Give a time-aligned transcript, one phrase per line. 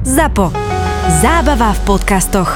[0.00, 0.48] ZAPO.
[1.20, 2.48] Zábava v podcastoch.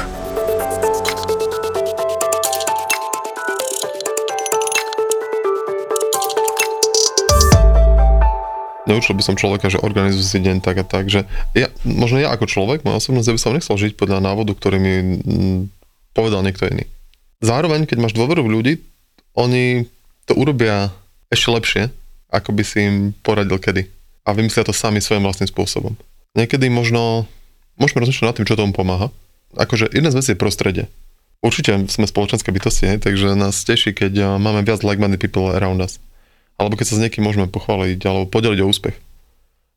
[8.89, 12.33] Neučil by som človeka, že organizuje si deň tak a tak, že ja, možno ja
[12.33, 15.59] ako človek, moja osobnosť, ja by som nechcel žiť podľa návodu, ktorý mi mm,
[16.17, 16.89] povedal niekto iný.
[17.45, 18.73] Zároveň, keď máš dôveru v ľudí,
[19.37, 19.85] oni
[20.25, 20.89] to urobia
[21.29, 21.83] ešte lepšie,
[22.33, 23.85] ako by si im poradil kedy.
[24.25, 25.93] A vymyslia to sami svojím vlastným spôsobom.
[26.35, 27.25] Niekedy možno,
[27.79, 29.09] môžeme rozmýšľať nad tým, čo tomu pomáha.
[29.55, 30.85] Akože jedna z vecí je prostredie.
[31.39, 35.79] Určite sme spoločenské bytosti, hej, takže nás teší, keď uh, máme viac like-minded people around
[35.79, 36.01] us
[36.55, 38.95] alebo keď sa s niekým môžeme pochváliť alebo podeliť o úspech.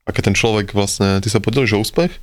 [0.07, 2.15] A keď ten človek vlastne, ty sa podelíš o úspech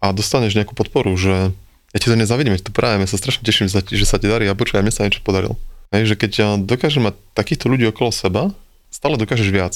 [0.00, 1.52] a dostaneš nejakú podporu, že
[1.92, 4.30] ja ti to nezavidím, ja ti to prajem, ja sa strašne teším, že sa ti
[4.30, 5.58] darí a počkaj, mne sa niečo podarilo.
[5.92, 8.52] Hej, že keď ja dokážem mať takýchto ľudí okolo seba,
[8.92, 9.74] stále dokážeš viac.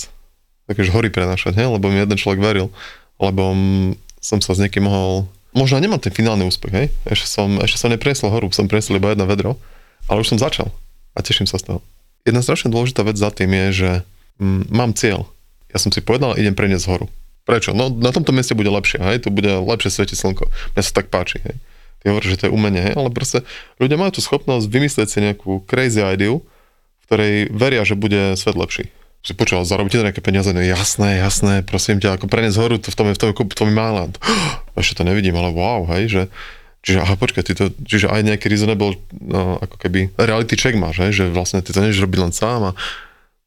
[0.68, 2.68] Dokážeš hory prenášať, hej, lebo mi jeden človek veril,
[3.22, 3.54] lebo
[4.18, 6.86] som sa s niekým mohol možno nemám ten finálny úspech, hej?
[7.06, 9.60] Ešte som, ešte som nepresol horu, som presol iba jedno vedro,
[10.08, 10.72] ale už som začal
[11.12, 11.78] a teším sa z toho.
[12.24, 13.90] Jedna strašne dôležitá vec za tým je, že
[14.40, 15.28] mm, mám cieľ.
[15.70, 17.06] Ja som si povedal, idem preniesť horu.
[17.44, 17.76] Prečo?
[17.76, 19.26] No na tomto mieste bude lepšie, hej?
[19.26, 20.44] tu bude lepšie svietiť slnko.
[20.48, 21.42] Mne sa tak páči.
[21.42, 21.56] Hej?
[22.00, 22.94] Ty hovoríš, že to je umenie, hej?
[22.96, 23.44] ale proste
[23.76, 28.56] ľudia majú tú schopnosť vymyslieť si nejakú crazy idea, v ktorej veria, že bude svet
[28.56, 28.88] lepší.
[29.22, 32.96] Si počul, zarobíte nejaké peniaze, no jasné, jasné, prosím ťa, ako preniesť horu, to v
[32.98, 34.18] tom je v tom, v tom je.
[34.82, 36.22] Ešte to nevidím, ale wow, hej, že
[36.82, 40.98] Čiže, aha, počkaj, ty to, čiže aj nejaký reasonable, no, ako keby reality check máš,
[40.98, 42.78] hej, že vlastne ty to nežeš robiť len sám a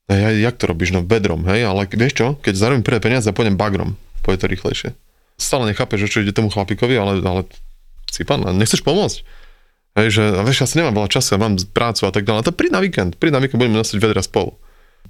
[0.05, 0.93] Hej, jak to robíš?
[0.93, 4.89] No bedrom, hej, ale vieš čo, keď zarobím prvé peniaze, pôjdem bagrom, pôjde to rýchlejšie.
[5.41, 7.49] Stále nechápeš, čo ide tomu chlapíkovi, ale, ale
[8.13, 9.25] si pán, nechceš pomôcť?
[9.97, 12.45] Hej, že, a vieš, ja si nemám veľa času, ja mám prácu a tak ďalej,
[12.45, 14.53] to príď na víkend, príď na víkend, budeme nosiť vedra spolu.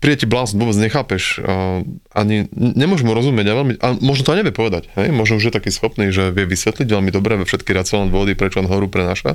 [0.05, 1.81] Príde ti blázn, vôbec nechápeš, a,
[2.13, 5.57] ani nemôžeš rozumieť a, veľmi, a možno to aj nevie povedať, hej, možno už je
[5.57, 9.33] taký schopný, že vie vysvetliť veľmi dobre všetky racionálne dôvody, prečo on horu prenáša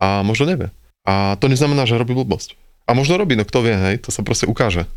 [0.00, 0.72] a možno nevie.
[1.04, 2.56] A to neznamená, že robí blbosť.
[2.88, 4.88] A možno robí, no kto vie, hej, to sa proste ukáže.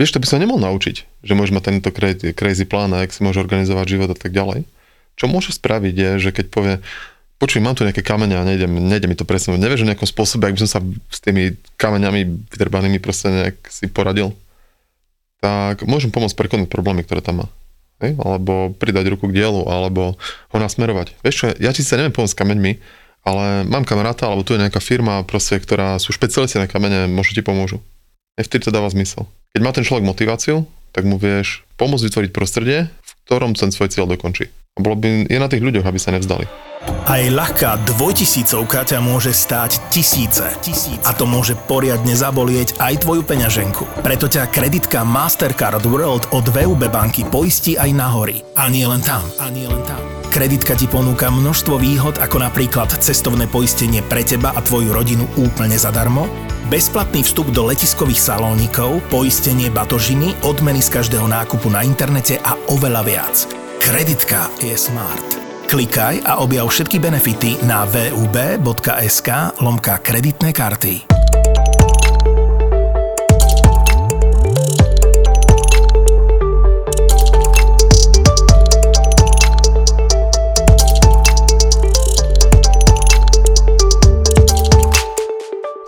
[0.00, 3.12] Vieš, to by sa nemohol naučiť, že môžeš mať tento crazy, crazy plán a jak
[3.12, 4.64] si môže organizovať život a tak ďalej.
[5.20, 6.74] Čo môže spraviť je, že keď povie,
[7.38, 10.50] počuj, mám tu nejaké kamene a nejde, nejde mi to presnúť, nevieš o nejakom spôsobe,
[10.50, 14.34] ak by som sa s tými kameňami vydrbanými proste nejak si poradil,
[15.38, 17.46] tak môžem pomôcť prekonať problémy, ktoré tam má.
[18.02, 18.18] Hej?
[18.18, 20.18] Alebo pridať ruku k dielu, alebo
[20.50, 21.14] ho nasmerovať.
[21.22, 22.72] Vieš čo, ja ti sa neviem pomôcť s kameňmi,
[23.22, 27.38] ale mám kamaráta, alebo tu je nejaká firma, proste, ktorá sú špecialisti na kamene, možno
[27.38, 27.78] ti pomôžu.
[28.38, 29.26] Aj vtedy to dáva zmysel.
[29.54, 33.90] Keď má ten človek motiváciu, tak mu vieš pomôcť vytvoriť prostredie, v ktorom ten svoj
[33.90, 34.50] cieľ dokončí.
[34.78, 36.46] Bolo by je na tých ľuďoch, aby sa nevzdali.
[37.08, 40.44] Aj ľahká dvojtisícovka ťa môže stáť tisíce.
[40.60, 41.02] tisíce.
[41.04, 44.04] A to môže poriadne zabolieť aj tvoju peňaženku.
[44.04, 48.44] Preto ťa kreditka Mastercard World od VUB banky poistí aj na hory.
[48.56, 49.24] A nie len tam.
[49.40, 50.00] A nie len tam.
[50.28, 55.80] Kreditka ti ponúka množstvo výhod, ako napríklad cestovné poistenie pre teba a tvoju rodinu úplne
[55.80, 56.28] zadarmo,
[56.68, 63.02] bezplatný vstup do letiskových salónikov, poistenie batožiny, odmeny z každého nákupu na internete a oveľa
[63.08, 63.67] viac.
[63.78, 65.38] Kreditka je smart.
[65.68, 69.28] Klikaj a objav všetky benefity na vub.sk
[69.60, 71.17] lomka kreditné karty.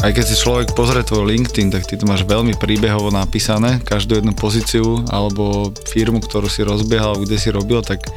[0.00, 4.16] Aj keď si človek pozrie tvoj LinkedIn, tak ty to máš veľmi príbehovo napísané, každú
[4.16, 8.08] jednu pozíciu alebo firmu, ktorú si rozbiehal, kde si robil, tak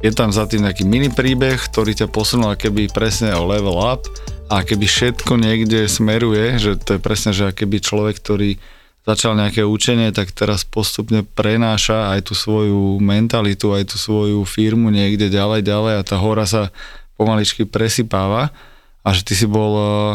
[0.00, 4.08] je tam za tým nejaký mini príbeh, ktorý ťa posunul keby presne o level up
[4.48, 8.56] a keby všetko niekde smeruje, že to je presne, že keby človek, ktorý
[9.04, 14.88] začal nejaké učenie, tak teraz postupne prenáša aj tú svoju mentalitu, aj tú svoju firmu
[14.88, 16.72] niekde ďalej, ďalej a tá hora sa
[17.20, 18.56] pomaličky presypáva.
[19.04, 20.12] A že ty si bol, eh,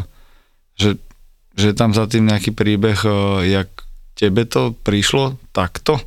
[0.82, 0.90] že
[1.56, 3.12] že tam za tým nejaký príbeh, e,
[3.52, 3.70] jak
[4.16, 6.00] tebe to prišlo takto?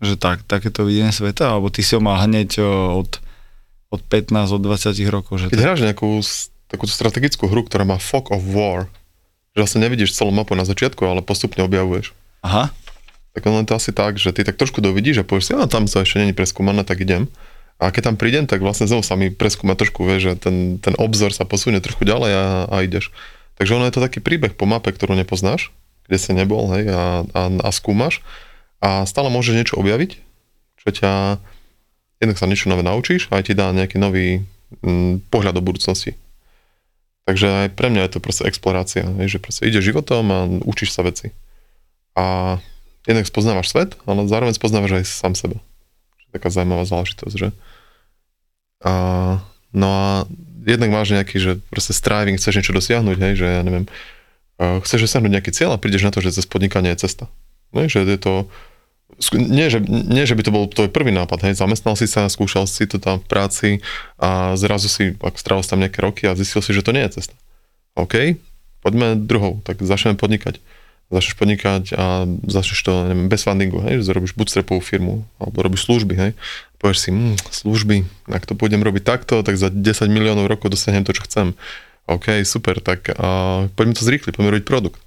[0.00, 1.52] Že tak, takéto videnie sveta?
[1.52, 3.20] Alebo ty si ho mal hneď e, od,
[3.92, 5.32] od 15, od 20 rokov?
[5.40, 6.20] Že Keď hráš nejakú
[6.70, 8.86] takú strategickú hru, ktorá má Fog of War,
[9.56, 12.14] že vlastne nevidíš celú mapu na začiatku, ale postupne objavuješ.
[12.46, 12.70] Aha.
[13.34, 15.90] Tak len to asi tak, že ty tak trošku dovidíš a povieš si, a tam
[15.90, 17.26] to ešte není preskúmané, tak idem.
[17.80, 20.94] A keď tam prídem, tak vlastne znovu sa mi preskúma trošku, vieš, že ten, ten
[21.00, 23.08] obzor sa posunie trochu ďalej a, a ideš.
[23.60, 25.68] Takže ono je to taký príbeh po mape, ktorú nepoznáš,
[26.08, 28.24] kde si nebol, hej, a, a, a skúmaš
[28.80, 30.16] a stále môžeš niečo objaviť,
[30.80, 31.36] čo ťa,
[32.24, 34.40] jednak sa niečo nové naučíš a aj ti dá nejaký nový
[34.80, 36.16] m, mm, pohľad do budúcnosti.
[37.28, 40.96] Takže aj pre mňa je to proste explorácia, hej, že proste ide životom a učíš
[40.96, 41.36] sa veci.
[42.16, 42.56] A
[43.04, 45.60] jednak spoznávaš svet, ale zároveň spoznávaš aj sám seba.
[46.32, 47.52] Taká zaujímavá záležitosť, že
[48.80, 50.08] a No a
[50.66, 53.84] jednak máš nejaký, že proste striving, chceš niečo dosiahnuť, hej, že ja neviem,
[54.58, 57.28] chceš dosiahnuť nejaký cieľ a prídeš na to, že cez podnikanie je cesta.
[57.72, 58.50] No, že je to,
[59.32, 62.68] nie že, nie, že by to bol tvoj prvý nápad, hej, zamestnal si sa, skúšal
[62.68, 63.68] si to tam v práci
[64.20, 67.20] a zrazu si, ak strávil tam nejaké roky a zistil si, že to nie je
[67.20, 67.34] cesta.
[67.98, 68.36] OK,
[68.84, 70.62] poďme druhou, tak začneme podnikať.
[71.10, 75.90] Začneš podnikať a začneš to, neviem, bez fundingu, hej, že robíš bootstrapovú firmu, alebo robíš
[75.90, 76.30] služby, hej.
[76.78, 81.02] Povieš si, hm, služby, ak to budem robiť takto, tak za 10 miliónov rokov dosiahnem
[81.02, 81.58] to, čo chcem.
[82.06, 85.02] OK, super, tak a, poďme to zrýchliť, poďme robiť produkt.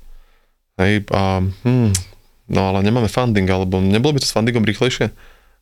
[0.76, 1.96] Hej, a hm,
[2.52, 5.08] no ale nemáme funding, alebo nebolo by to s fundingom rýchlejšie?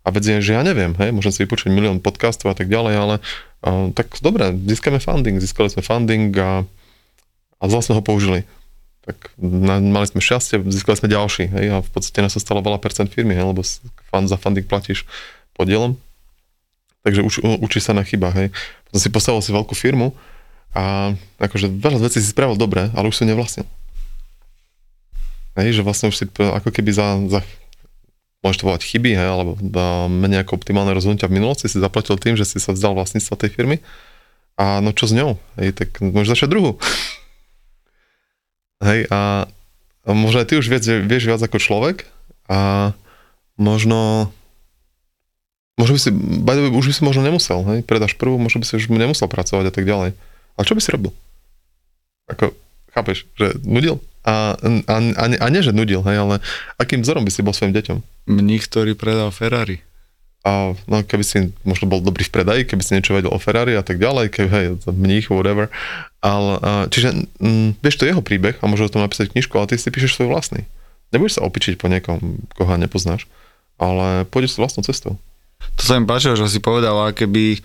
[0.01, 2.93] A vec je, že ja neviem, hej, môžem si vypočuť milión podcastov a tak ďalej,
[2.97, 3.15] ale
[3.61, 6.65] uh, tak dobre, získame funding, získali sme funding a,
[7.61, 8.49] a zle sme ho použili.
[9.01, 12.77] Tak na, mali sme šťastie, získali sme ďalší, hej, a v podstate nás stalo veľa
[12.77, 13.65] percent firmy, hej, lebo
[14.13, 15.09] fund, za funding platíš
[15.57, 15.97] podielom.
[17.01, 18.47] Takže uč, učí sa na chybách, hej.
[18.85, 20.13] Potom si postavil si veľkú firmu
[20.77, 23.65] a akože veľa vecí si spravil dobre, ale už si nevlastnil.
[25.57, 27.41] Hej, že vlastne už si ako keby za, za
[28.45, 29.57] môžeš to volať chyby, hej, alebo
[30.13, 33.49] menej ako optimálne rozhodnutia v minulosti si zaplatil tým, že si sa vzdal vlastníctva tej
[33.49, 33.77] firmy.
[34.61, 35.41] A no čo s ňou?
[35.57, 36.77] Hej, tak môžeš začať druhú.
[38.81, 39.45] Hej, a,
[40.05, 42.09] a možno aj ty už vieš, vieš viac ako človek
[42.49, 42.91] a
[43.55, 44.33] možno
[45.77, 48.77] možno by si, by už by si možno nemusel, hej, predáš prvú, možno by si
[48.77, 50.13] už nemusel pracovať a tak ďalej.
[50.57, 51.11] Ale čo by si robil?
[52.29, 52.53] Ako,
[52.93, 53.97] chápeš, že nudil?
[54.21, 56.35] A, a, a, a nie, že nudil, hej, ale
[56.77, 58.29] akým vzorom by si bol svojim deťom?
[58.29, 59.81] Mních, ktorý predal Ferrari.
[60.41, 63.77] A no, keby si možno bol dobrý v predaji, keby si niečo vedel o Ferrari
[63.77, 65.69] a tak ďalej, keby, hej, mních, whatever.
[66.17, 66.57] Ale,
[66.89, 69.93] čiže m, vieš, to jeho príbeh a môže o tom napísať knižku, ale ty si
[69.93, 70.65] píšeš svoj vlastný.
[71.13, 73.29] Nebudeš sa opičiť po niekom, koho nepoznáš,
[73.77, 75.21] ale pôjdeš vlastnou cestou.
[75.77, 77.61] To sa mi páčilo, že si povedal, keby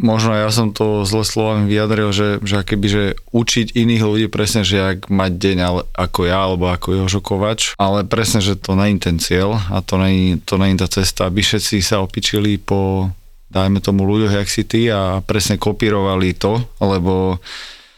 [0.00, 4.64] možno ja som to zle slovami vyjadril, že, že akéby, že učiť iných ľudí presne,
[4.64, 8.74] že ak mať deň ale, ako ja, alebo ako Jožo Kovač, ale presne, že to
[8.74, 13.12] není ten cieľ a to není, to není tá cesta, aby všetci sa opičili po
[13.50, 17.42] dajme tomu ľuďoch, jak si ty a presne kopírovali to, lebo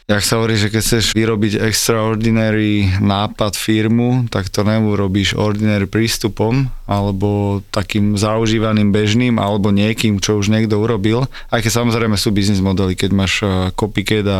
[0.03, 4.67] Jak sa hovorí, že keď chceš vyrobiť extraordinary nápad firmu, tak to
[4.99, 11.31] robíš ordinary prístupom, alebo takým zaužívaným bežným, alebo niekým, čo už niekto urobil.
[11.47, 14.39] Aj keď samozrejme sú biznis modely, keď máš eh, copycat a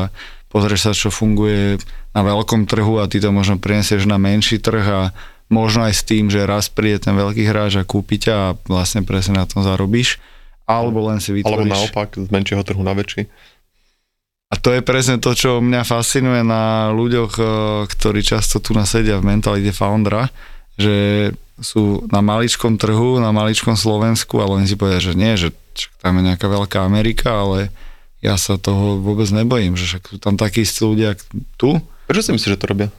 [0.51, 1.79] pozrieš sa, čo funguje
[2.11, 5.01] na veľkom trhu a ty to možno prinesieš na menší trh a
[5.47, 9.07] možno aj s tým, že raz príde ten veľký hráč a kúpi ťa a vlastne
[9.07, 10.19] presne na tom zarobíš.
[10.67, 11.55] Alebo len si vytvoríš...
[11.55, 13.27] Alebo naopak, z menšieho trhu na väčší.
[14.53, 17.45] A to je presne to, čo mňa fascinuje na ľuďoch, eh,
[17.89, 20.29] ktorí často tu nasedia v mentalite foundera,
[20.77, 25.49] že sú na maličkom trhu, na maličkom Slovensku, ale oni si povedia, že nie, že
[26.05, 27.73] tam je nejaká veľká Amerika, ale
[28.21, 31.17] ja sa toho vôbec nebojím, že však sú tam takí istí ľudia
[31.57, 31.81] tu.
[32.05, 32.89] Prečo si myslíš, že to robia?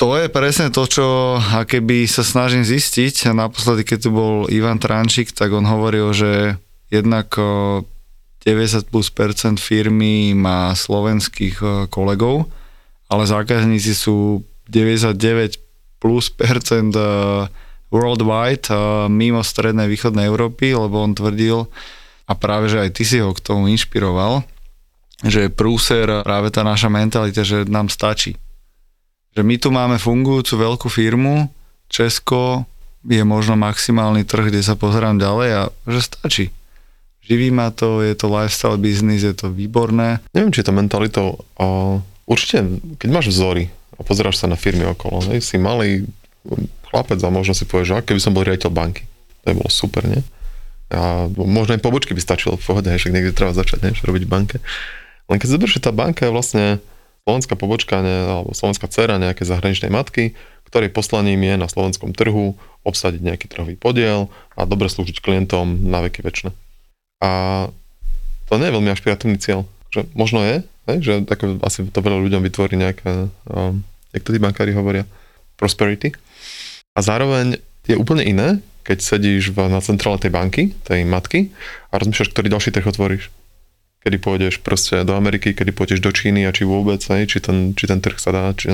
[0.00, 3.32] To je presne to, čo keby sa snažím zistiť.
[3.32, 6.60] Naposledy, keď tu bol Ivan Trančík, tak on hovoril, že
[6.92, 7.84] jednak eh,
[8.40, 12.48] 90 plus percent firmy má slovenských e, kolegov,
[13.12, 14.40] ale zákazníci sú
[14.72, 15.60] 99
[16.00, 17.04] plus percent e,
[17.92, 18.76] worldwide e,
[19.12, 21.68] mimo strednej východnej Európy, lebo on tvrdil,
[22.24, 24.40] a práve, že aj ty si ho k tomu inšpiroval,
[25.20, 28.40] že prúser práve tá naša mentalita, že nám stačí.
[29.36, 31.52] Že my tu máme fungujúcu veľkú firmu,
[31.90, 32.64] Česko
[33.04, 36.46] je možno maximálny trh, kde sa pozerám ďalej a že stačí
[37.30, 40.18] živí ma to, je to lifestyle business, je to výborné.
[40.34, 41.38] Neviem, či je to mentalitou,
[42.26, 42.66] určite,
[42.98, 46.10] keď máš vzory a pozeráš sa na firmy okolo, hej, si malý
[46.90, 49.06] chlapec a možno si povieš, že keby som bol riaditeľ banky,
[49.46, 50.18] to by bolo super, nie?
[50.90, 53.94] A možno aj pobočky by stačilo v pohode, však niekde treba začať, nie?
[53.94, 54.56] robiť v banke.
[55.30, 56.64] Len keď zoberieš, že tá banka je vlastne
[57.22, 60.34] slovenská pobočka ne, alebo slovenská dcera nejakej zahraničnej matky,
[60.66, 64.26] ktorej poslaním je na slovenskom trhu obsadiť nejaký trhový podiel
[64.58, 66.50] a dobre slúžiť klientom na veky väčšie.
[67.20, 67.30] A
[68.48, 69.68] to nie je veľmi ašpiratívny cieľ.
[69.92, 70.56] Že možno je,
[70.90, 75.04] hej, že tak asi to veľa ľuďom vytvorí nejaké, um, jak to tí bankári hovoria,
[75.60, 76.16] prosperity.
[76.96, 78.48] A zároveň je úplne iné,
[78.82, 81.52] keď sedíš v, na centrále tej banky, tej matky
[81.92, 83.30] a rozmýšľaš, ktorý ďalší trh otvoríš.
[84.00, 87.76] Kedy pôjdeš proste do Ameriky, kedy pôjdeš do Číny a či vôbec, hej, či, ten,
[87.76, 88.72] či ten trh sa dá, či,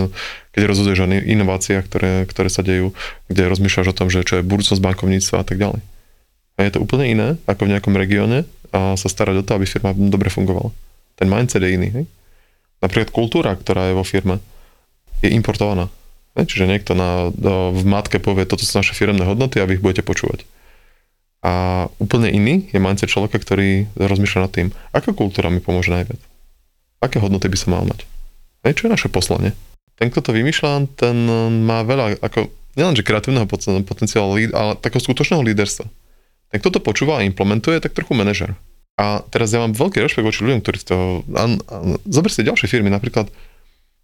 [0.55, 2.95] keď rozhoduješ o inováciách, ktoré, ktoré sa dejú,
[3.27, 5.83] kde rozmýšľaš o tom, že čo je budúcnosť bankovníctva a tak ďalej.
[6.57, 9.69] A je to úplne iné, ako v nejakom regióne a sa starať o to, aby
[9.69, 10.73] firma dobre fungovala.
[11.17, 11.89] Ten mindset je iný.
[11.93, 12.05] Hej?
[12.81, 14.41] Napríklad kultúra, ktorá je vo firme,
[15.21, 15.93] je importovaná.
[16.37, 16.49] Hej?
[16.49, 17.29] Čiže niekto na,
[17.73, 20.49] v matke povie, toto sú naše firmné hodnoty a vy ich budete počúvať.
[21.45, 26.19] A úplne iný je mindset človeka, ktorý rozmýšľa nad tým, aká kultúra mi pomôže najviac.
[27.05, 28.09] Aké hodnoty by som mal mať.
[28.65, 29.53] Hej, čo je naše poslanie?
[29.95, 31.17] Ten, kto to vymýšľa, ten
[31.65, 33.49] má veľa, ako, nielenže kreatívneho
[33.85, 35.87] potenciálu, ale takého skutočného líderstva.
[36.51, 38.55] Ten, kto to počúva a implementuje, tak trochu manažer.
[38.97, 41.21] A teraz ja mám veľký rešpekt voči ľuďom, ktorí to...
[41.37, 41.77] A, a,
[42.09, 43.29] zober si ďalšie firmy, napríklad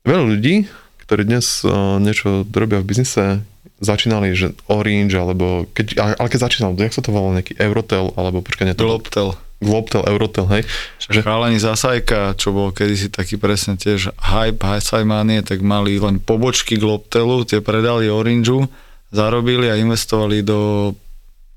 [0.05, 0.69] veľa ľudí,
[1.07, 3.41] ktorí dnes uh, niečo robia v biznise,
[3.83, 8.45] začínali, že Orange, alebo keď, ale keď začínal, jak sa to volalo, nejaký Eurotel, alebo
[8.45, 8.87] počkaj, to...
[8.87, 9.29] Globtel.
[9.63, 10.63] Globtel, Eurotel, hej.
[10.99, 16.19] Že chalani Zasajka, čo bol kedysi taký presne tiež hype, high manie, tak mali len
[16.19, 18.67] pobočky Globtelu, tie predali Orangeu,
[19.15, 20.93] zarobili a investovali do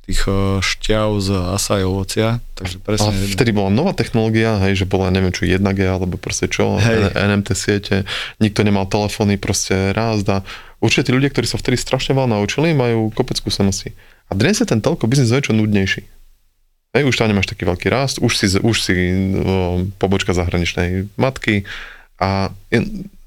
[0.05, 3.09] tých eh, šťav z asaj ovocia, takže presne...
[3.09, 7.11] A vtedy bola nová technológia, hej, že bola neviem čo 1G alebo proste čo, hej.
[7.13, 7.95] NMT siete,
[8.37, 10.45] nikto nemal telefóny, proste raz a
[10.79, 13.97] určite tí ľudia, ktorí sa vtedy strašne veľa naučili, majú kopec skúseností.
[14.29, 16.05] A dnes je ten telko biznis čo nudnejší.
[16.95, 18.95] Hej, už tam nemáš taký veľký rast, už si, už si
[19.35, 21.67] o, pobočka zahraničnej matky
[22.15, 22.55] a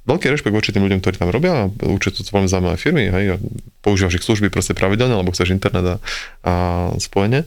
[0.08, 3.36] veľký rešpekt voči tým ľuďom, ktorí tam robia a určite to veľmi zaujímavé firmy, hej,
[3.84, 5.96] používaš ich služby proste pravidelne, lebo chceš internet a,
[6.42, 6.52] a
[6.96, 7.44] spojenie.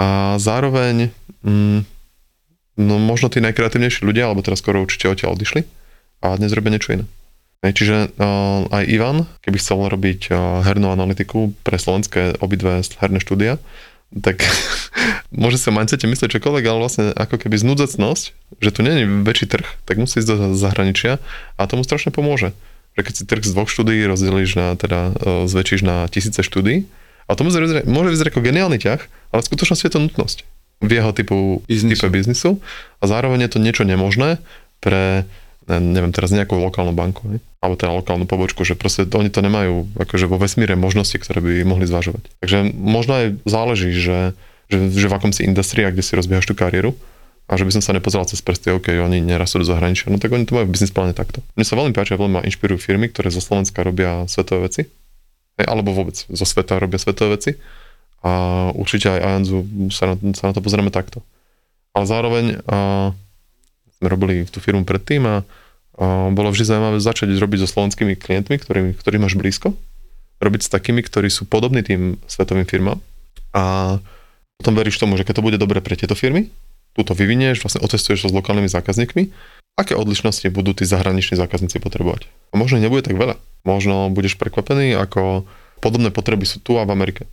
[0.00, 1.12] A zároveň,
[1.44, 1.78] mm,
[2.80, 5.62] no možno tí najkreatívnejší ľudia, alebo teraz skoro určite odtiaľ odišli
[6.24, 7.04] a dnes robia niečo iné.
[7.64, 13.20] Hej, čiže uh, aj Ivan, keby chcel robiť uh, hernú analytiku pre slovenské obidve herné
[13.24, 13.56] štúdia,
[14.22, 14.44] tak
[15.34, 18.24] môže sa o mindsete myslieť čokoľvek, ale vlastne ako keby znúdzecnosť,
[18.62, 21.18] že tu nie je väčší trh, tak musí ísť do zahraničia
[21.58, 22.54] a tomu strašne pomôže.
[22.94, 25.12] Že keď si trh z dvoch štúdií rozdelíš na, teda e,
[25.50, 26.86] zväčšíš na tisíce štúdií,
[27.26, 29.00] a to môže vyzerať, môže vyzerať ako geniálny ťah,
[29.32, 30.38] ale v skutočnosti je to nutnosť
[30.84, 32.04] v jeho typu, biznisu.
[32.04, 32.50] type biznisu
[33.00, 34.36] a zároveň je to niečo nemožné
[34.84, 35.24] pre
[35.68, 37.38] neviem teraz nejakú lokálnu banku, ne?
[37.64, 41.52] alebo teda lokálnu pobočku, že proste oni to nemajú akože vo vesmíre možnosti, ktoré by
[41.64, 42.28] mohli zvažovať.
[42.44, 44.36] Takže možno aj záleží, že,
[44.68, 46.92] že, že v akom si industrii kde si rozbiehaš tú kariéru
[47.48, 50.32] a že by som sa nepozeral cez prsty, OK, oni nerastú do zahraničia, no tak
[50.32, 51.44] oni to majú v biznis pláne takto.
[51.56, 54.82] Mne sa veľmi páči a veľmi ma inšpirujú firmy, ktoré zo Slovenska robia svetové veci,
[55.60, 57.50] alebo vôbec zo sveta robia svetové veci
[58.24, 58.32] a
[58.72, 59.58] určite aj Ajanzu
[59.92, 61.20] sa na, sa na to pozrieme takto.
[61.92, 63.23] Ale zároveň sme
[64.02, 65.36] robili tú firmu predtým a,
[65.98, 69.76] a bolo vždy zaujímavé začať robiť so slovenskými klientmi, ktorými, ktorých máš blízko,
[70.42, 72.98] robiť s takými, ktorí sú podobní tým svetovým firmám
[73.54, 73.96] a
[74.58, 76.50] potom veríš tomu, že keď to bude dobre pre tieto firmy,
[76.94, 79.22] tu to vyvinieš, vlastne otestuješ to s lokálnymi zákazníkmi,
[79.74, 82.30] aké odlišnosti budú tí zahraniční zákazníci potrebovať.
[82.54, 83.34] A možno nebude tak veľa.
[83.66, 85.42] Možno budeš prekvapený, ako
[85.82, 87.26] podobné potreby sú tu a v Amerike.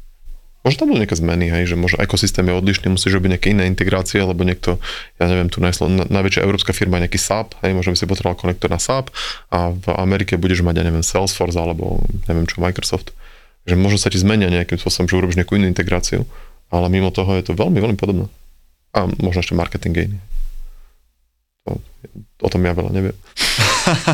[0.61, 3.65] Možno tam budú nejaké zmeny, hej, že možno ekosystém je odlišný, musíš robiť nejaké iné
[3.65, 4.77] integrácie, lebo niekto,
[5.17, 8.37] ja neviem, tu najslo, najväčšia európska firma je nejaký SAP, hej, možno by si potreboval
[8.37, 9.09] konektor na SAP
[9.49, 13.09] a v Amerike budeš mať, ja neviem, Salesforce alebo neviem čo, Microsoft.
[13.65, 16.29] Že možno sa ti zmenia nejakým spôsobom, že urobíš nejakú inú integráciu,
[16.69, 18.29] ale mimo toho je to veľmi, veľmi podobné.
[18.93, 20.13] A možno ešte marketing gain.
[21.65, 21.81] To,
[22.45, 23.17] o tom ja veľa neviem.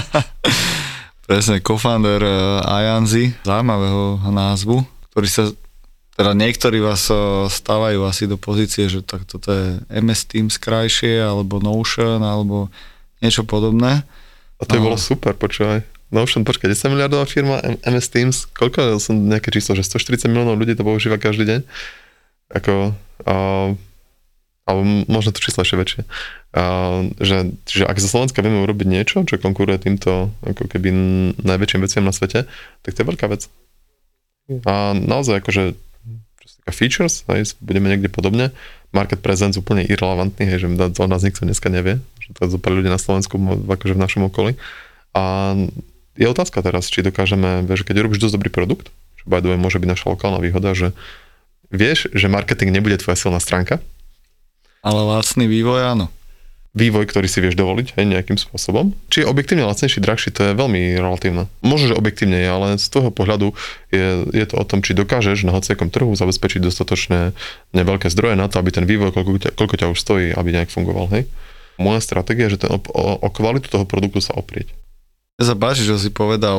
[1.28, 5.44] Presne, co-founder uh, Ajanzi, zaujímavého názvu, ktorý sa
[6.18, 11.22] teda niektorí vás eh, stávajú asi do pozície, že tak toto je MS Teams krajšie,
[11.22, 12.74] alebo Notion, alebo
[13.22, 14.02] niečo podobné.
[14.58, 15.86] A to by bolo super, počúvaj.
[16.10, 20.74] Notion, počkaj, 10 miliardová firma, MS Teams, koľko som nejaké číslo, že 140 miliónov ľudí
[20.74, 21.60] to používa každý deň?
[22.58, 22.96] Ako,
[23.28, 23.76] uh,
[24.64, 24.82] alebo
[25.12, 26.02] možno to číslo ešte väčšie.
[26.56, 30.90] Uh, že, že ak za Slovenska vieme urobiť niečo, čo konkuruje týmto ako keby
[31.44, 32.48] najväčším veciam na svete,
[32.88, 33.52] tak to je veľká vec.
[34.64, 35.76] A naozaj akože
[36.74, 38.56] features, hej, budeme niekde podobne.
[38.96, 42.74] Market presence úplne irrelevantný, hej, že o nás nikto dneska nevie, že to je pár
[42.76, 43.36] ľudí na Slovensku,
[43.68, 44.56] akože v našom okolí.
[45.12, 45.54] A
[46.18, 49.90] je otázka teraz, či dokážeme, vieš, keď robíš dosť dobrý produkt, čo by môže byť
[49.92, 50.96] naša lokálna výhoda, že
[51.68, 53.84] vieš, že marketing nebude tvoja silná stránka.
[54.82, 56.08] Ale lacný vývoj áno
[56.78, 58.94] vývoj, ktorý si vieš dovoliť aj nejakým spôsobom.
[59.10, 61.50] Či je objektívne lacnejší, drahší, to je veľmi relatívne.
[61.66, 63.58] Možno, že objektívne je, ale z toho pohľadu
[63.90, 67.34] je, je to o tom, či dokážeš na hociakom trhu zabezpečiť dostatočné
[67.74, 70.70] neveľké zdroje na to, aby ten vývoj, koľko ťa, koľko ťa už stojí, aby nejak
[70.70, 71.10] fungoval.
[71.10, 71.26] Hej?
[71.82, 72.80] Moja stratégia je, že ten, o,
[73.18, 74.70] o, kvalitu toho produktu sa oprieť.
[75.38, 76.58] Ja že si povedal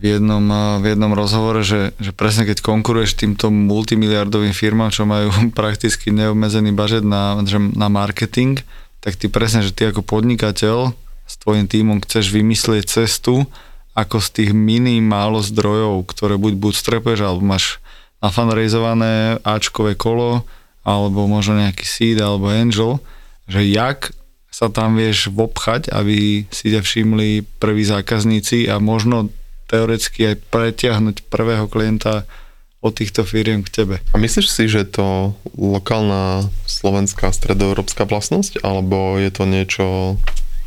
[0.00, 0.40] v jednom,
[0.80, 6.72] v jednom rozhovore, že, že presne keď konkuruješ týmto multimiliardovým firmám, čo majú prakticky neobmedzený
[6.72, 7.36] budget na,
[7.76, 8.64] na marketing,
[9.06, 10.90] tak ty presne, že ty ako podnikateľ
[11.30, 13.46] s tvojim týmom chceš vymyslieť cestu,
[13.94, 17.78] ako z tých mini málo zdrojov, ktoré buď bootstrapuješ, alebo máš
[18.18, 20.42] nafanrejzované Ačkové kolo,
[20.82, 22.98] alebo možno nejaký seed alebo angel,
[23.46, 24.10] že jak
[24.50, 29.30] sa tam vieš vopchať, aby si ťa všimli prví zákazníci a možno
[29.70, 32.26] teoreticky aj pretiahnuť prvého klienta
[32.86, 33.94] od týchto firiem k tebe.
[34.14, 39.86] A myslíš si, že to lokálna slovenská stredoeurópska vlastnosť, alebo je to niečo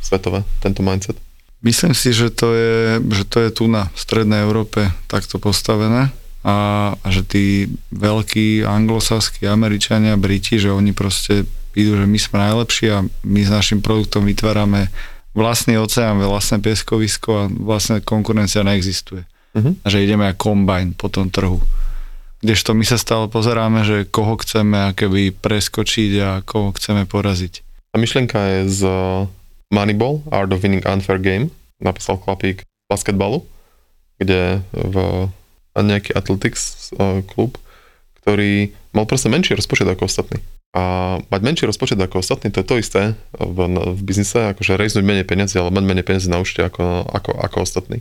[0.04, 1.16] svetové, tento mindset?
[1.60, 6.56] Myslím si, že to je, že to je tu na strednej Európe takto postavené a,
[6.96, 7.46] a že tí
[7.92, 11.44] veľkí anglosaskí Američania, Briti, že oni proste
[11.76, 14.88] idú, že my sme najlepší a my s našim produktom vytvárame
[15.36, 19.28] vlastný oceán, vlastné pieskovisko a vlastne konkurencia neexistuje.
[19.54, 19.76] Uh-huh.
[19.84, 21.60] A že ideme ako kombajn po tom trhu.
[22.40, 27.68] Kdežto my sa stále pozeráme, že koho chceme akéby preskočiť a koho chceme poraziť.
[27.92, 28.82] A myšlienka je z
[29.76, 31.52] Moneyball, Art of Winning Unfair Game,
[31.84, 33.44] napísal chlapík basketbalu,
[34.24, 35.28] kde v
[35.76, 37.60] nejaký athletics uh, klub,
[38.24, 40.40] ktorý mal proste menší rozpočet ako ostatní.
[40.72, 43.02] A mať menší rozpočet ako ostatní, to je to isté
[43.36, 47.32] v, v biznise, akože rejznúť menej peniazy, ale mať menej peniazy na účte ako, ako,
[47.36, 48.00] ako ostatní.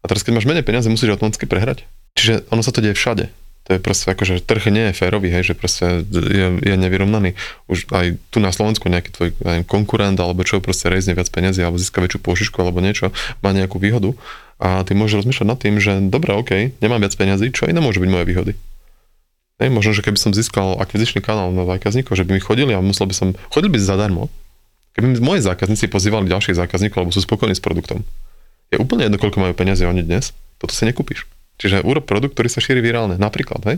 [0.00, 1.84] A teraz, keď máš menej peniazy, musíš automaticky prehrať.
[2.16, 3.28] Čiže ono sa to deje všade
[3.66, 7.34] to je proste ako, že trh nie je férový, hej, že proste je, je nevyrovnaný.
[7.66, 11.66] Už aj tu na Slovensku nejaký tvoj aj konkurent alebo čo proste rejzne viac peniazy
[11.66, 13.10] alebo získa väčšiu pôžičku alebo niečo,
[13.42, 14.14] má nejakú výhodu
[14.62, 17.98] a ty môžeš rozmýšľať nad tým, že dobre, OK, nemám viac peniazy, čo iné môže
[17.98, 18.52] byť moje výhody.
[19.58, 22.78] Hej, možno, že keby som získal akvizičný kanál na zákazníkov, že by mi chodili a
[22.78, 24.30] musel by som, chodili by zadarmo,
[24.94, 28.06] keby mi moji zákazníci pozývali ďalších zákazníkov, alebo sú spokojní s produktom.
[28.70, 31.28] Je úplne jedno, koľko majú peniazy oni dnes, toto si nekúpiš.
[31.56, 33.76] Čiže urob produkt, ktorý sa šíri virálne, napríklad, hej?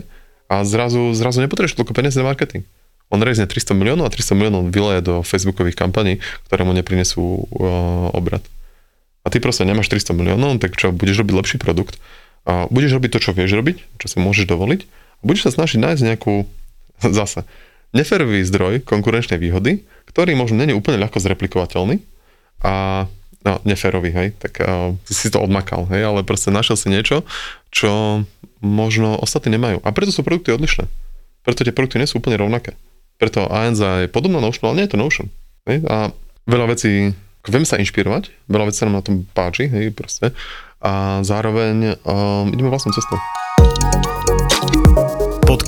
[0.49, 2.63] A zrazu, zrazu nepotrebuješ toľko peniazy na marketing.
[3.09, 8.13] On rezne 300 miliónov a 300 miliónov vyleje do facebookových kampaní, ktoré mu neprinesú uh,
[8.13, 8.41] obrad.
[9.25, 11.97] A ty proste nemáš 300 miliónov, tak čo, budeš robiť lepší produkt,
[12.49, 15.77] a budeš robiť to, čo vieš robiť, čo si môžeš dovoliť, a budeš sa snažiť
[15.81, 16.33] nájsť nejakú,
[17.19, 17.45] zase,
[17.93, 22.01] neferový zdroj konkurenčnej výhody, ktorý možno není úplne ľahko zreplikovateľný
[22.61, 23.05] a
[23.45, 27.23] no, neférový, hej, tak uh, si to odmakal, hej, ale proste našiel si niečo,
[27.71, 28.23] čo
[28.59, 29.79] možno ostatní nemajú.
[29.83, 30.85] A preto sú produkty odlišné.
[31.47, 32.75] Preto tie produkty nie sú úplne rovnaké.
[33.19, 35.27] Preto ANZA je podobná Notion, ale nie je to Notion.
[35.67, 35.83] Hej?
[35.87, 36.11] A
[36.47, 37.11] veľa vecí,
[37.47, 40.35] viem sa inšpirovať, veľa vecí sa nám na tom páči, hej, proste.
[40.79, 43.19] A zároveň um, ideme vlastnou cestou.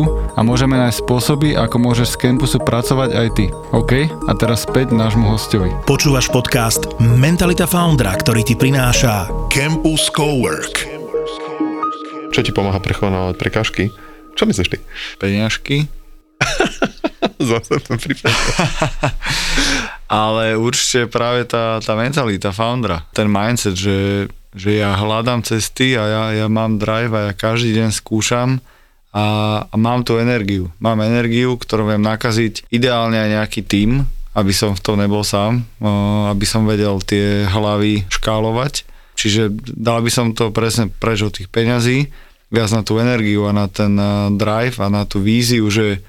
[0.00, 3.46] hlavičku a môžeme nájsť spôsoby, ako môžeš z campusu pracovať aj ty.
[3.74, 4.08] OK?
[4.08, 5.68] A teraz späť nášmu hostovi.
[5.84, 10.88] Počúvaš podcast Mentalita Foundra, ktorý ti prináša Campus Cowork.
[12.30, 13.84] Čo ti pomáha prechovávať prekážky?
[14.38, 14.78] Čo myslíš ty?
[15.18, 15.90] Peňažky.
[17.50, 17.98] Zase to
[20.10, 26.04] Ale určite práve tá, tá mentalita foundera, ten mindset, že, že ja hľadám cesty a
[26.08, 28.58] ja, ja mám drive a ja každý deň skúšam
[29.10, 29.24] a,
[29.66, 30.70] a mám tú energiu.
[30.78, 35.66] Mám energiu, ktorú viem nakaziť ideálne aj nejaký tím, aby som v tom nebol sám,
[36.30, 38.86] aby som vedel tie hlavy škálovať.
[39.18, 42.08] Čiže dal by som to presne preč tých peňazí,
[42.54, 43.98] viac na tú energiu a na ten
[44.38, 46.02] drive a na tú víziu, že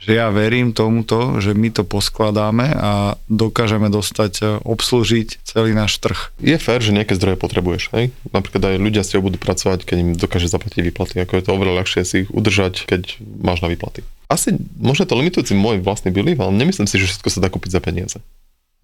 [0.00, 5.96] že ja verím tomuto, že my to poskladáme a dokážeme dostať, e, obslúžiť celý náš
[6.02, 6.34] trh.
[6.42, 8.12] Je fér, že nejaké zdroje potrebuješ, hej?
[8.28, 11.50] Napríklad aj ľudia s tebou budú pracovať, keď im dokáže zaplatiť výplaty, ako je to
[11.56, 14.04] oveľa ľahšie si ich udržať, keď máš na výplaty.
[14.28, 17.70] Asi možno to limitujúci môj vlastný belief, ale nemyslím si, že všetko sa dá kúpiť
[17.72, 18.18] za peniaze.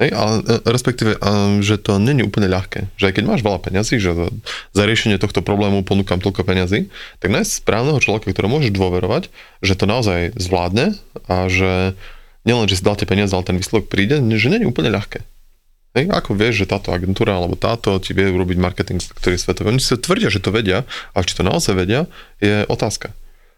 [0.01, 1.21] Hej, ale e, respektíve,
[1.61, 2.89] že to není úplne ľahké.
[2.97, 4.17] Že aj keď máš veľa peňazí, že
[4.73, 6.89] za riešenie tohto problému ponúkam toľko peňazí,
[7.21, 9.29] tak nájsť správneho človeka, ktorého môžeš dôverovať,
[9.61, 10.97] že to naozaj zvládne
[11.29, 11.93] a že
[12.49, 15.21] nielen, že si dal tie peniaze, ale ten výsledok príde, že není úplne ľahké.
[15.91, 19.75] Hej, ako vieš, že táto agentúra alebo táto ti vie urobiť marketing, ktorý je svetový.
[19.75, 22.07] Oni si tvrdia, že to vedia, ale či to naozaj vedia,
[22.39, 23.11] je otázka.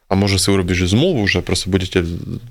[0.08, 2.02] A môže si urobiť že zmluvu, že proste budete,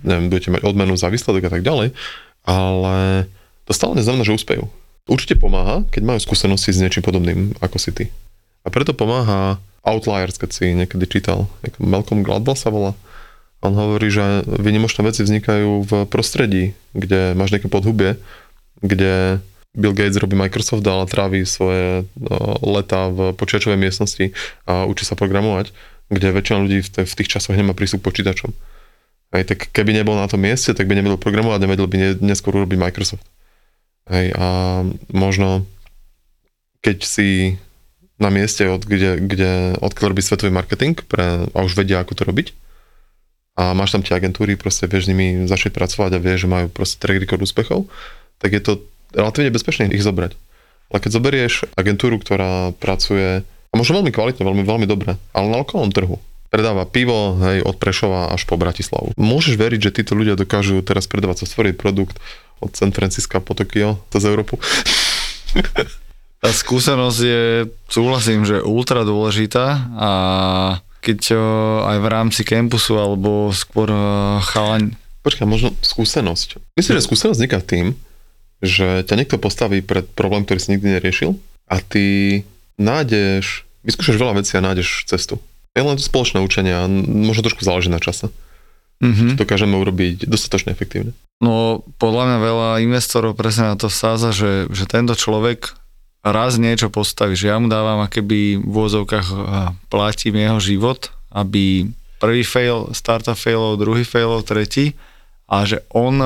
[0.06, 1.98] neviem, budete mať odmenu za výsledok a tak ďalej,
[2.46, 3.26] ale
[3.72, 4.68] to stále neznamená, že úspejú.
[5.08, 8.06] Určite pomáha, keď majú skúsenosti s niečím podobným ako si ty.
[8.62, 12.94] A preto pomáha Outliers, keď si niekedy čítal, Malcolm Gladwell sa volá.
[13.64, 18.20] On hovorí, že vynimočné veci vznikajú v prostredí, kde máš nejaké podhubie,
[18.84, 24.36] kde Bill Gates robí Microsoft, ale trávi svoje no, leta v počiačovej miestnosti
[24.68, 25.72] a učí sa programovať,
[26.12, 28.52] kde väčšina ľudí v tých časoch nemá prístup k počítačom.
[29.32, 32.76] Aj tak keby nebol na tom mieste, tak by nevedel programovať, nevedel by neskôr urobiť
[32.76, 33.24] Microsoft.
[34.12, 34.48] Hej, a
[35.16, 35.64] možno
[36.84, 37.56] keď si
[38.22, 42.24] na mieste, od, kde, kde, odkiaľ robí svetový marketing pre, a už vedia, ako to
[42.28, 42.48] robiť.
[43.58, 46.68] A máš tam tie agentúry, proste vieš s nimi začať pracovať a vieš, že majú
[46.70, 47.90] proste track record úspechov,
[48.38, 48.72] tak je to
[49.12, 50.38] relatívne bezpečné ich zobrať.
[50.92, 55.58] Ale keď zoberieš agentúru, ktorá pracuje, a možno veľmi kvalitne, veľmi, veľmi dobre, ale na
[55.62, 56.20] lokálnom trhu,
[56.52, 59.16] predáva pivo hej, od Prešova až po Bratislavu.
[59.16, 62.20] Môžeš veriť, že títo ľudia dokážu teraz predávať sa svoj produkt
[62.62, 64.62] od San Francisca po Tokio, cez Európu?
[66.42, 70.12] Tá skúsenosť je, súhlasím, že ultra dôležitá a
[70.98, 71.38] keď
[71.86, 73.94] aj v rámci campusu alebo skôr
[74.42, 74.98] chalaň...
[75.22, 76.58] Počkaj, možno skúsenosť.
[76.74, 77.94] Myslím, že skúsenosť vzniká tým,
[78.58, 81.38] že ťa niekto postaví pred problém, ktorý si nikdy neriešil
[81.70, 82.42] a ty
[82.82, 85.38] nájdeš, vyskúšaš veľa vecí a nájdeš cestu.
[85.78, 88.34] Je len to spoločné učenie a možno trošku záleží na čase.
[89.02, 89.36] Mm-hmm.
[89.36, 91.18] Dokážeme urobiť dostatočne efektívne.
[91.42, 95.74] No podľa mňa veľa investorov presne na to sáza, že, že tento človek
[96.22, 99.28] raz niečo postaví, že ja mu dávam akéby v úvozovkách
[99.90, 101.90] platím jeho život, aby
[102.22, 104.94] prvý fail, startup failov, druhý failov, tretí
[105.50, 106.22] a že on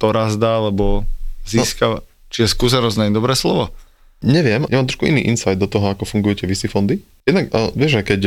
[0.00, 1.04] to raz dá, lebo
[1.44, 2.04] získa, no.
[2.32, 3.76] čiže skúsenosť nie je dobré slovo?
[4.24, 7.04] Neviem, ja mám trošku iný insight do toho, ako fungujú tie VC fondy.
[7.28, 8.20] Jednak, vieš, že keď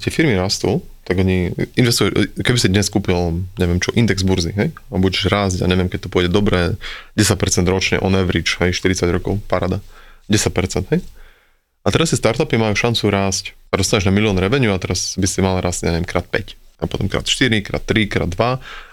[0.00, 4.72] tie firmy rastú, tak oni investujú, keby si dnes kúpil, neviem čo, index burzy, hej,
[4.72, 6.80] a budeš rásť a neviem, keď to pôjde dobre,
[7.12, 7.36] 10%
[7.68, 9.84] ročne on average, hej, 40 rokov, parada.
[10.32, 11.04] 10%, hej?
[11.84, 15.44] A teraz si startupy majú šancu rásť, dostaneš na milión revenue a teraz by si
[15.44, 16.56] mal rásť, neviem, krát 5.
[16.80, 18.40] A potom krát 4, krát 3, krát 2.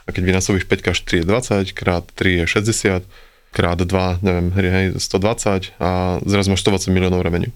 [0.03, 1.25] A keď vynásobíš 5 krát 4 je
[1.71, 3.07] 20, krát 3 je 60,
[3.51, 7.51] krát 2, neviem, hej, 120 a zrazu máš 120 miliónov revenue.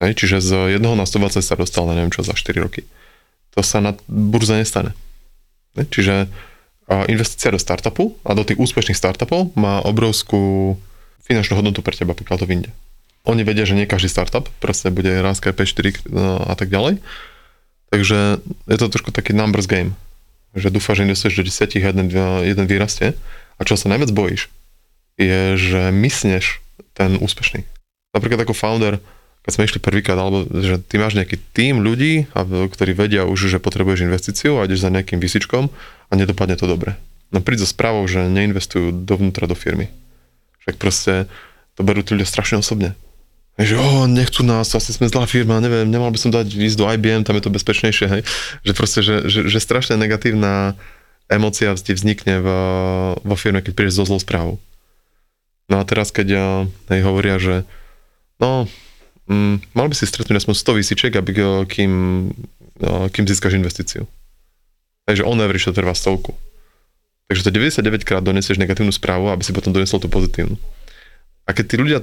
[0.00, 2.88] Hej, čiže z 1 na 120 sa dostal na neviem čo za 4 roky.
[3.54, 4.96] To sa na burze nestane.
[5.76, 6.14] Hej, čiže
[7.08, 10.76] investícia do startupu a do tých úspešných startupov má obrovskú
[11.24, 12.70] finančnú hodnotu pre teba, pokiaľ to vyjde.
[13.24, 17.00] Oni vedia, že nie každý startup proste bude rásť P4 no, a tak ďalej.
[17.88, 19.96] Takže je to trošku taký numbers game.
[20.52, 22.06] Že dúfa, že investuješ do 10, jeden,
[22.44, 23.16] jeden vyrastie.
[23.56, 24.52] A čo sa najviac bojíš,
[25.18, 26.62] je, že mysneš
[26.94, 27.66] ten úspešný.
[28.14, 29.02] Napríklad ako founder,
[29.44, 33.58] keď sme išli prvýkrát, alebo že ty máš nejaký tým ľudí, ktorí vedia už, že
[33.62, 35.68] potrebuješ investíciu a ideš za nejakým vysičkom
[36.08, 36.96] a nedopadne to dobre.
[37.34, 39.90] No príď so správou, že neinvestujú dovnútra do firmy.
[40.64, 41.26] Však proste
[41.74, 42.94] to berú tí ľudia strašne osobne
[43.54, 46.90] že oh, nechcú nás, asi sme zlá firma, neviem, nemal by som dať ísť do
[46.90, 48.22] IBM, tam je to bezpečnejšie, hej.
[48.66, 50.74] Že proste, že, že, že strašne negatívna
[51.30, 52.48] emócia vznikne v,
[53.14, 54.58] vo firme, keď prídeš so zlou správou.
[55.68, 56.46] No a teraz, keď ja,
[56.92, 57.64] hej, hovoria, že
[58.36, 58.68] no,
[59.28, 61.30] mm, mal by si stretnúť aspoň 100 výsičiek, aby,
[61.64, 61.92] kým,
[62.80, 64.04] no, kým získaš investíciu.
[65.08, 66.36] Takže on average to trvá stovku.
[67.28, 70.60] Takže to 99 krát donesieš negatívnu správu, aby si potom donesol tú pozitívnu.
[71.48, 72.00] A keď tí ľudia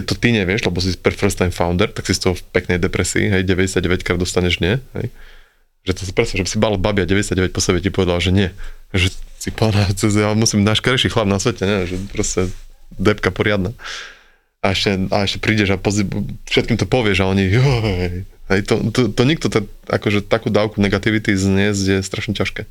[0.00, 2.78] keď to ty nevieš, lebo si first time founder, tak si z toho v peknej
[2.78, 5.10] depresii, hej, 99 krát dostaneš nie, hej.
[5.82, 8.30] Že to si predstav, že by si bal babia 99 po sebe ti povedal, že
[8.30, 8.48] nie.
[8.92, 9.88] Že si pána,
[10.24, 11.88] ja musím najškarejší chlap na svete, nie?
[11.88, 12.52] že proste
[12.94, 13.72] depka poriadna.
[14.60, 16.04] A ešte, a ešte prídeš a pozri,
[16.44, 20.84] všetkým to povieš a oni, joj, hej, to, to, to nikto to, akože takú dávku
[20.84, 22.68] negativity zniesť je strašne ťažké.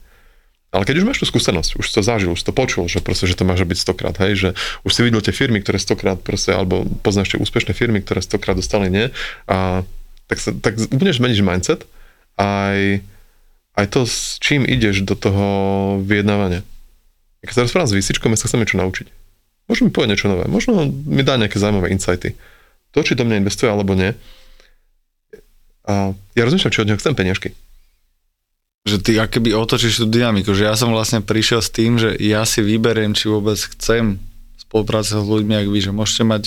[0.70, 3.34] Ale keď už máš tú skúsenosť, už to zažil, už to počul, že proste, že
[3.34, 4.50] to máš byť stokrát, hej, že
[4.86, 8.54] už si videl tie firmy, ktoré stokrát proste, alebo poznáš tie úspešné firmy, ktoré stokrát
[8.54, 9.10] dostali nie,
[9.50, 9.82] a
[10.30, 11.90] tak, sa, tak úplne zmeníš mindset
[12.38, 13.02] aj,
[13.76, 15.46] aj to, s čím ideš do toho
[16.02, 16.66] vyjednávania.
[17.46, 19.08] Keď sa rozprávam s výsičkom, ja sa chcem niečo naučiť.
[19.70, 22.34] Možno mi povie niečo nové, možno mi dá nejaké zaujímavé insighty.
[22.98, 24.18] To, či do mňa investuje alebo nie.
[25.86, 27.54] A ja rozmýšľam, či od neho chcem peniažky
[28.90, 32.42] že ty akoby otočíš tú dynamiku, že ja som vlastne prišiel s tým, že ja
[32.48, 34.18] si vyberiem, či vôbec chcem
[34.58, 36.44] spolupracovať s ľuďmi, ak vy, že môžete mať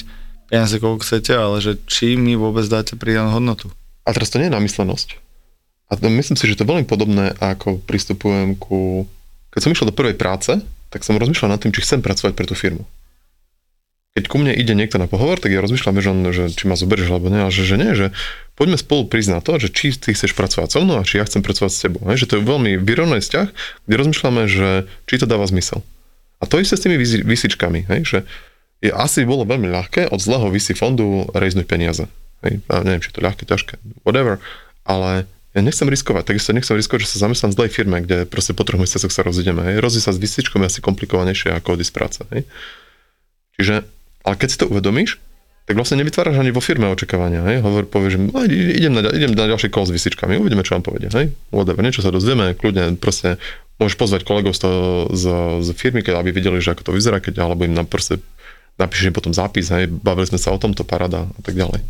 [0.50, 3.70] peniaze koľko chcete, ale že či mi vôbec dáte pridanú hodnotu.
[4.02, 5.21] A teraz to nie je namyslenosť.
[5.92, 9.04] A myslím si, že to je veľmi podobné, ako pristupujem ku...
[9.52, 10.56] Keď som išiel do prvej práce,
[10.88, 12.88] tak som rozmýšľal nad tým, či chcem pracovať pre tú firmu
[14.12, 16.76] keď ku mne ide niekto na pohovor, tak ja rozmýšľam, že, on, že či ma
[16.76, 18.12] zoberieš alebo nie, a že, že nie, že
[18.60, 21.40] poďme spolu na to, že či ty chceš pracovať so mnou a či ja chcem
[21.40, 22.04] pracovať s tebou.
[22.12, 22.24] Hej?
[22.24, 23.48] Že to je veľmi vyrovnaný vzťah,
[23.88, 25.80] kde rozmýšľame, že či to dáva zmysel.
[26.38, 28.00] A to isté s tými vysičkami, hej?
[28.04, 28.18] že
[28.84, 32.04] je asi bolo veľmi ľahké od zlého VC fondu rejznúť peniaze.
[32.44, 32.60] Hej?
[32.68, 34.44] A neviem, či je to ľahké, ťažké, whatever,
[34.84, 38.56] ale ja nechcem riskovať, takisto nechcem riskovať, že sa zamestnám v zlej firme, kde proste
[38.56, 39.60] po troch mesiacoch sa rozídeme.
[39.68, 39.84] Hej?
[39.84, 42.20] Rozísť sa s vysičkom je asi komplikovanejšie ako odísť práce.
[42.32, 42.48] Hej?
[43.60, 43.74] Čiže
[44.24, 45.20] ale keď si to uvedomíš,
[45.62, 47.44] tak vlastne nevytváraš ani vo firme očakávania.
[47.46, 47.56] Hej?
[47.62, 50.88] Hovor, povieš, že no, idem, na, idem na ďalší call s vysičkami, uvidíme, čo vám
[50.88, 51.12] povedia.
[51.12, 51.36] Hej?
[51.54, 53.36] Whatever, niečo sa dozvieme, kľudne proste
[53.76, 55.24] môžeš pozvať kolegov z, toho, z,
[55.62, 58.18] z firmy, keď aby videli, že ako to vyzerá, keď, alebo im na, proste
[58.80, 61.82] napíšeš potom zápis, hej, bavili sme sa o tomto, parada a tak ďalej.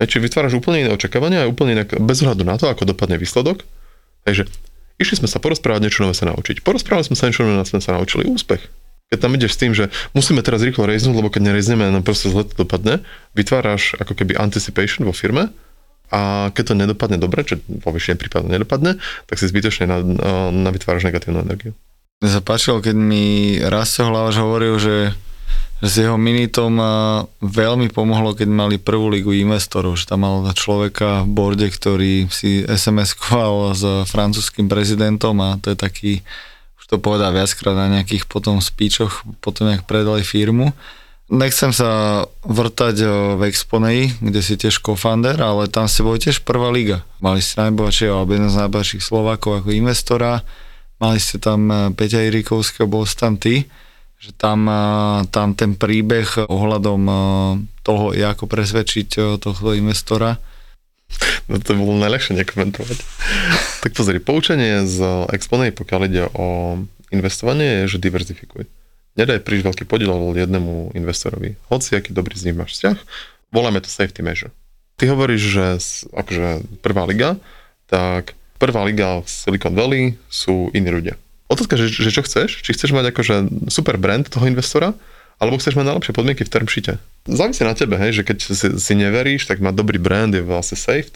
[0.00, 3.68] Čiže vytváraš úplne iné očakávania a úplne inak, bez ohľadu na to, ako dopadne výsledok.
[4.24, 4.48] Takže
[4.96, 6.64] išli sme sa porozprávať, niečo nové sa naučiť.
[6.64, 8.64] Porozprávali sme sa, niečo nové sme sa naučili, úspech.
[9.10, 12.30] Keď tam ideš s tým, že musíme teraz rýchlo reznúť, lebo keď nerezneme, nám proste
[12.30, 13.02] zle to dopadne,
[13.34, 15.50] vytváraš ako keby anticipation vo firme
[16.14, 19.98] a keď to nedopadne dobre, čo vo väčšine prípadov nedopadne, tak si zbytočne na,
[20.50, 21.74] na vytváraš negatívnu energiu.
[22.22, 24.94] Mne sa páčilo, keď mi Rasto Hlavaš hovoril, že
[25.80, 26.76] s jeho minitom
[27.40, 32.60] veľmi pomohlo, keď mali prvú ligu investorov, že tam mal človeka v borde, ktorý si
[32.68, 36.12] SMS-koval s francúzským prezidentom a to je taký,
[36.76, 40.76] už to povedal viackrát na nejakých potom spíčoch, potom jak predali firmu.
[41.32, 42.96] Nechcem sa vrtať
[43.38, 47.08] v Exponei, kde si tiež co-founder, ale tam ste boli tiež prvá liga.
[47.24, 50.44] Mali ste najbohatšieho, alebo jeden z najbohatších Slovákov ako investora,
[51.00, 53.64] mali ste tam Peťa Irikovského, bol tam ty
[54.20, 54.68] že tam,
[55.32, 57.02] tam ten príbeh ohľadom
[57.80, 60.36] toho, ako presvedčiť tohto investora.
[61.48, 62.98] No to bolo najľahšie nekomentovať.
[63.82, 66.76] tak pozri, poučenie z Exponej, pokiaľ ide o
[67.08, 68.68] investovanie, je, že diverzifikuj.
[69.16, 71.56] Nedaj príliš veľký podiel jednému investorovi.
[71.72, 72.96] Hoci aký dobrý z nich máš vzťah,
[73.50, 74.52] voláme to safety measure.
[75.00, 75.66] Ty hovoríš, že
[76.12, 77.40] akože prvá liga,
[77.88, 81.16] tak prvá liga v Silicon Valley sú iní ľudia
[81.50, 82.62] otázka, že, že čo chceš?
[82.62, 83.34] Či chceš mať akože
[83.68, 84.94] super brand toho investora,
[85.42, 86.92] alebo chceš mať najlepšie podmienky v termšite.
[87.26, 90.78] Závisí na tebe, hej, že keď si, si neveríš, tak má dobrý brand je vlastne
[90.78, 91.10] safe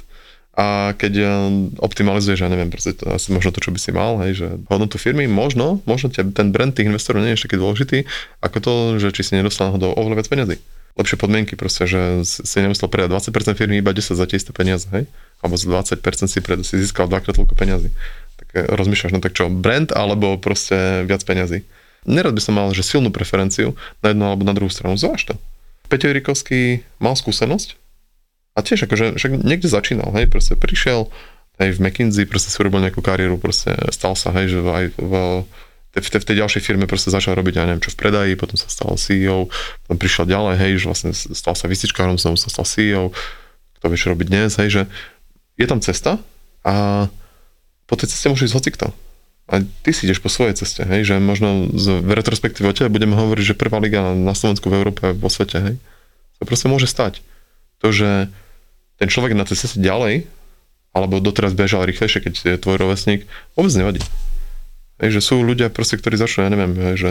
[0.55, 1.29] a keď eh,
[1.83, 5.03] optimalizuješ, ja neviem, proste to asi možno to, čo by si mal, hej, že hodnotu
[5.03, 7.99] firmy, možno, možno te, ten brand tých investorov nie je taký dôležitý,
[8.39, 10.57] ako to, že či si nedostal do oveľa viac peniazy.
[10.95, 14.87] Lepšie podmienky, proste, že si nemusel predať 20% firmy, iba 10 za tie isté peniaze,
[14.95, 15.11] hej?
[15.43, 15.99] Alebo z 20%
[16.31, 17.91] si, pred, si získal dvakrát toľko peniazy
[18.55, 21.67] rozmýšľaš, no tak čo, brand alebo proste viac peňazí.
[22.07, 25.35] Nerad by som mal, že silnú preferenciu na jednu alebo na druhú stranu, zváž to.
[25.89, 27.77] Peťo Jirikovský mal skúsenosť
[28.55, 31.11] a tiež akože však niekde začínal, hej, proste prišiel,
[31.59, 35.13] hej, v McKinsey proste si urobil nejakú kariéru, proste stal sa, hej, že aj v,
[35.91, 38.55] v, tej, v tej ďalšej firme proste začal robiť, ja neviem čo, v predaji, potom
[38.55, 39.51] sa stal CEO,
[39.85, 43.11] potom prišiel ďalej, hej, že vlastne stal sa vysičkárom, znovu sa stal CEO,
[43.81, 44.83] kto vie, čo robiť dnes, hej, že
[45.59, 46.23] je tam cesta
[46.63, 47.07] a
[47.85, 48.87] po tej ceste môže ísť hocikto.
[49.45, 52.89] A ty si ideš po svojej ceste, hej, že možno z, v retrospektíve o tebe
[52.89, 55.75] budeme hovoriť, že prvá liga na Slovensku, v Európe, vo svete, hej.
[56.41, 57.21] To proste môže stať.
[57.85, 58.33] To, že
[58.97, 60.25] ten človek na tej ceste ďalej,
[60.97, 64.01] alebo doteraz bežal rýchlejšie, keď je tvoj rovesník, vôbec nevadí.
[65.03, 67.11] Hej, že sú ľudia proste, ktorí začali, ja neviem, hej, že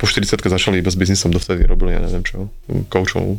[0.00, 2.48] po 40 začali iba s biznisom, dovtedy robili, ja neviem čo,
[2.88, 3.36] koučov,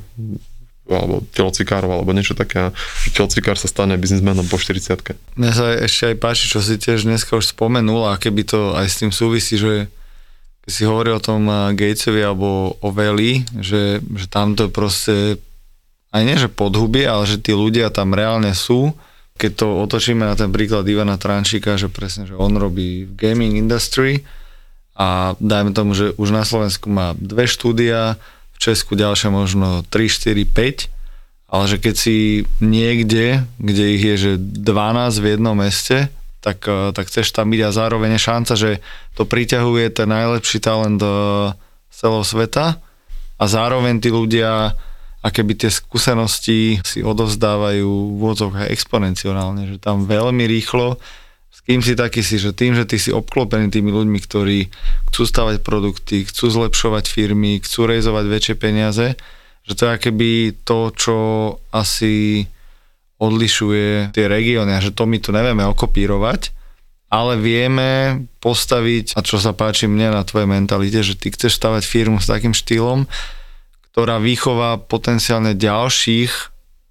[0.85, 2.69] alebo telocvikárov, alebo niečo také.
[3.17, 7.33] Telocvikár sa stane biznismenom po 40 Mne sa ešte aj páči, čo si tiež dneska
[7.33, 9.89] už spomenul a keby to aj s tým súvisí, že
[10.65, 15.41] keď si hovoril o tom eh, Gatesovi alebo o Veli, že, že tam to proste
[16.15, 18.95] aj nie, že podhubie, ale že tí ľudia tam reálne sú.
[19.35, 23.59] Keď to otočíme na ten príklad Ivana Tranšika, že presne, že on robí v gaming
[23.59, 24.23] industry
[24.95, 28.15] a dajme tomu, že už na Slovensku má dve štúdia,
[28.55, 32.17] v Česku ďalšie možno 3, 4, 5, ale že keď si
[32.63, 37.61] niekde, kde ich je že 12 v jednom meste, tak, eh, tak chceš tam byť
[37.65, 38.71] a zároveň je šanca, že
[39.17, 41.53] to priťahuje ten najlepší talent eh,
[41.89, 42.77] celého sveta
[43.35, 44.77] a zároveň tí ľudia
[45.25, 51.01] a keby tie skúsenosti si odovzdávajú v úvodzovkách exponenciálne, že tam veľmi rýchlo
[51.65, 54.69] kým si taký si, že tým, že ty si obklopený tými ľuďmi, ktorí
[55.09, 59.17] chcú stavať produkty, chcú zlepšovať firmy, chcú rejzovať väčšie peniaze,
[59.65, 61.17] že to je keby to, čo
[61.73, 62.45] asi
[63.17, 66.53] odlišuje tie regióny a že to my tu nevieme okopírovať,
[67.09, 71.81] ale vieme postaviť, a čo sa páči mne na tvojej mentalite, že ty chceš stavať
[71.81, 73.09] firmu s takým štýlom,
[73.95, 76.31] ktorá vychová potenciálne ďalších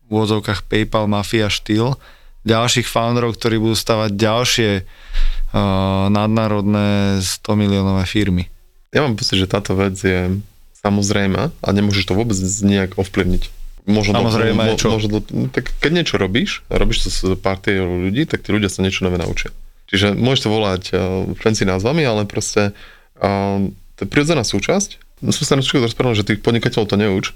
[0.04, 1.94] v úvodzovkách PayPal Mafia štýl,
[2.44, 8.46] ďalších founderov, ktorí budú stavať ďalšie uh, nadnárodné 100 miliónové firmy.
[8.94, 10.38] Ja mám pocit, že táto vec je
[10.84, 13.64] samozrejme a nemôžeš to vôbec nejak ovplyvniť.
[13.84, 14.88] Možno Samozrejme, do, čo?
[14.96, 15.20] Možno do,
[15.52, 19.20] tak keď niečo robíš robíš to s partiou ľudí, tak tí ľudia sa niečo nové
[19.20, 19.52] naučia.
[19.92, 20.98] Čiže môžeš to volať uh,
[21.36, 22.72] fancy názvami, ale proste
[23.20, 23.60] uh,
[23.96, 25.20] to je prirodzená súčasť.
[25.20, 27.26] No som sa na rozprával, že tých podnikateľov to neuč,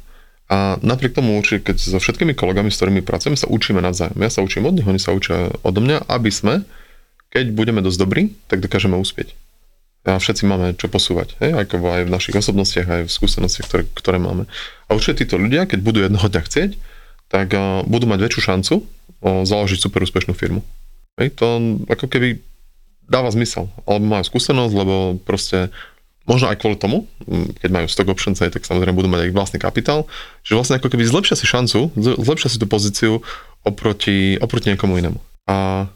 [0.48, 4.16] a napriek tomu určite, keď so všetkými kolegami, s ktorými pracujeme, sa učíme navzájom.
[4.16, 6.64] Ja sa učím od nich, oni sa učia odo mňa, aby sme,
[7.28, 9.36] keď budeme dosť dobrí, tak dokážeme uspieť.
[10.08, 11.52] A všetci máme čo posúvať, hej?
[11.52, 14.48] ako aj v našich osobnostiach, aj v skúsenostiach, ktoré, ktoré máme.
[14.88, 16.70] A určite títo ľudia, keď budú jednoho dňa chcieť,
[17.28, 20.64] tak uh, budú mať väčšiu šancu uh, založiť super úspešnú firmu.
[21.20, 21.36] Hej?
[21.44, 22.40] To ako keby
[23.04, 23.68] dáva zmysel.
[23.84, 25.68] Alebo majú skúsenosť, lebo proste
[26.28, 29.58] možno aj kvôli tomu, mm, keď majú stock options, tak samozrejme budú mať aj vlastný
[29.58, 30.04] kapitál,
[30.44, 33.24] že vlastne ako keby zlepšia si šancu, zlepšia si tú pozíciu
[33.64, 35.18] oproti, oproti niekomu inému.
[35.48, 35.88] A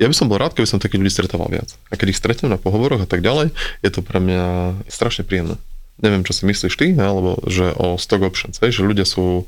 [0.00, 1.76] ja by som bol rád, keby som takých ľudí stretával viac.
[1.92, 3.52] A keď ich stretnem na pohovoroch a tak ďalej,
[3.84, 5.60] je to pre mňa strašne príjemné.
[6.00, 9.44] Neviem, čo si myslíš ty, alebo že o stock options, že ľudia sú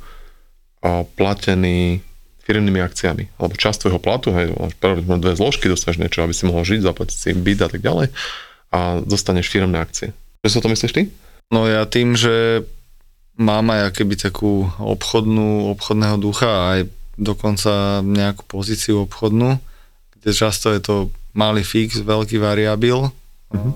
[1.17, 2.05] platení
[2.43, 4.75] firmnými akciami, alebo časť tvojho platu, hej, máš
[5.23, 8.11] dve zložky, dostaneš niečo, aby si mohol žiť, zaplatiť si byt a tak ďalej
[8.75, 10.11] a dostaneš firmné akcie.
[10.43, 11.03] Čo si o to myslíš ty?
[11.55, 12.67] No ja tým, že
[13.39, 16.81] mám aj keby takú obchodnú, obchodného ducha a aj
[17.15, 19.55] dokonca nejakú pozíciu obchodnú,
[20.19, 20.95] kde často je to
[21.31, 23.73] malý fix, veľký variabil, uh-huh.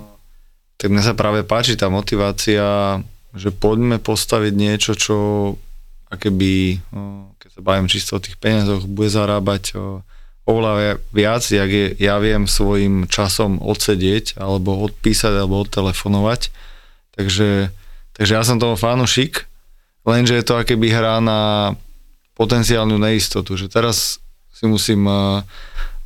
[0.74, 2.98] tak mne sa práve páči tá motivácia,
[3.31, 5.16] že poďme postaviť niečo, čo
[6.11, 6.83] akéby,
[7.38, 9.79] keď sa bavím čisto o tých peniazoch, bude zarábať
[10.46, 16.54] oveľa viac, jak je, ja viem svojim časom odsedieť, alebo odpísať, alebo odtelefonovať.
[17.18, 17.74] Takže,
[18.14, 19.50] takže ja som toho fanušik,
[20.06, 21.74] lenže je to akéby hra na
[22.38, 24.22] potenciálnu neistotu, že teraz
[24.54, 25.42] si musím uh,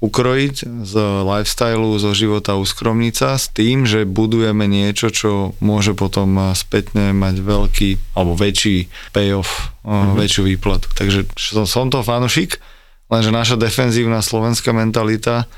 [0.01, 0.57] ukrojiť
[0.89, 6.57] z lifestylu, zo života uskromniť sa s tým, že budujeme niečo, čo môže potom uh,
[6.57, 10.17] spätne mať veľký alebo väčší payoff, mm-hmm.
[10.17, 10.89] väčšiu výplatu.
[10.97, 12.57] Takže som, som to fanušik,
[13.11, 15.51] Lenže naša defenzívna slovenská mentalita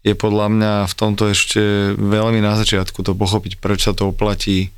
[0.00, 4.72] je podľa mňa v tomto ešte veľmi na začiatku to pochopiť, prečo sa to oplatí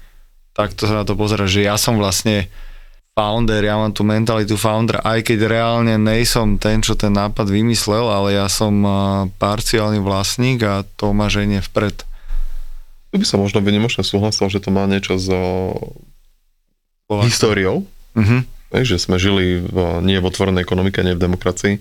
[0.57, 2.49] takto sa na to pozerať, že ja som vlastne
[3.13, 8.09] founder, ja mám tú mentalitu founder, aj keď reálne nejsom ten, čo ten nápad vymyslel,
[8.09, 8.73] ale ja som
[9.37, 12.09] parciálny vlastník a to ma ženie vpred.
[13.13, 15.41] Tu by som možno vynimočne súhlasil, že to má niečo so
[17.09, 17.85] históriou.
[18.17, 18.41] Uh-huh.
[18.73, 21.75] že sme žili v, nie v otvorenej ekonomike, nie v demokracii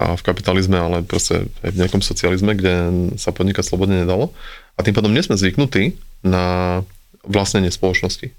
[0.00, 2.74] a v kapitalizme, ale proste aj v nejakom socializme, kde
[3.20, 4.32] sa podnikať slobodne nedalo.
[4.74, 5.92] A tým pádom nie sme zvyknutí
[6.24, 6.80] na
[7.20, 8.32] vlastnenie spoločnosti.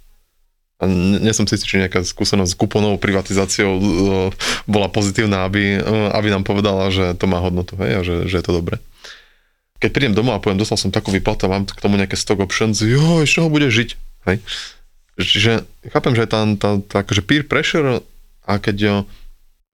[0.82, 3.84] A nie som si či nejaká skúsenosť s kuponovou privatizáciou e,
[4.65, 5.82] bola pozitívna, aby, e,
[6.17, 8.82] aby nám povedala, že to má hodnotu hej, a že, že je to dobré.
[9.78, 12.82] Keď prídem domov a poviem, dostal som takú výplatu mám k tomu nejaké stock options,
[12.82, 13.89] jo, z čoho bude žiť?
[14.26, 14.41] Hej.
[15.21, 18.02] Čiže chápem, že tá, tá, tá akože peer pressure
[18.50, 18.95] a keď jo,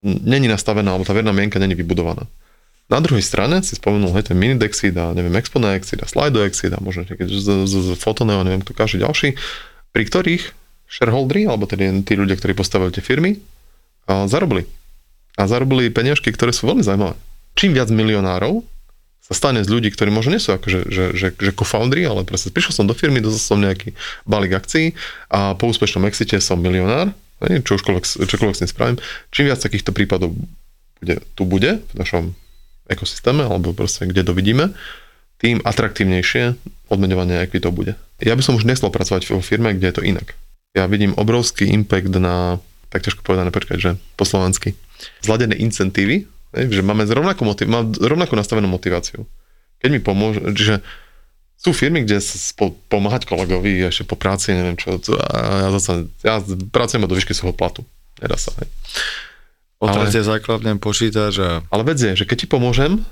[0.02, 2.26] není nastavená, alebo tá verná mienka není vybudovaná.
[2.88, 7.04] Na druhej strane si spomenul, hej, ten Minidexid a neviem, Exponexid a Slidoexid a možno
[7.04, 9.36] nejaké z, z, z Fotoneo, neviem, kto každý ďalší,
[9.92, 10.44] pri ktorých
[10.88, 13.36] shareholderi, alebo tedy tí ľudia, ktorí postavili tie firmy,
[14.08, 14.64] a zarobili.
[15.36, 17.12] A zarobili peniažky, ktoré sú veľmi zaujímavé.
[17.60, 18.64] Čím viac milionárov
[19.20, 22.48] sa stane z ľudí, ktorí možno nie sú akože, že, že, že co-foundry, ale proste
[22.48, 23.92] prišiel som do firmy, dostal som nejaký
[24.24, 24.96] balík akcií
[25.28, 28.98] a po úspešnom exite som milionár, čokoľvek, čokoľvek s tým spravím.
[29.30, 30.34] Čím viac takýchto prípadov
[30.98, 32.34] bude, tu bude v našom
[32.90, 34.74] ekosystéme, alebo proste kde to vidíme,
[35.38, 36.58] tým atraktívnejšie
[36.90, 37.94] odmeňovanie to bude.
[38.18, 40.34] Ja by som už nesol pracovať vo firme, kde je to inak.
[40.74, 42.58] Ja vidím obrovský impact na,
[42.90, 44.74] tak ťažko povedané, počkať, že po slovensky,
[45.22, 49.28] zladené incentívy, že máme rovnakú, motiv- mám rovnakú nastavenú motiváciu.
[49.78, 50.82] Keď mi pomôže, že
[51.58, 56.06] sú firmy, kde sa spo, pomáhať kolegovi ešte po práci, neviem čo, a ja zase,
[56.22, 56.38] ja
[56.70, 57.82] pracujem do výšky svojho platu.
[58.22, 58.70] Nedá sa, hej.
[59.82, 61.50] Otratie základne počítač a...
[61.70, 63.02] Ale vec je, že keď ti pomôžem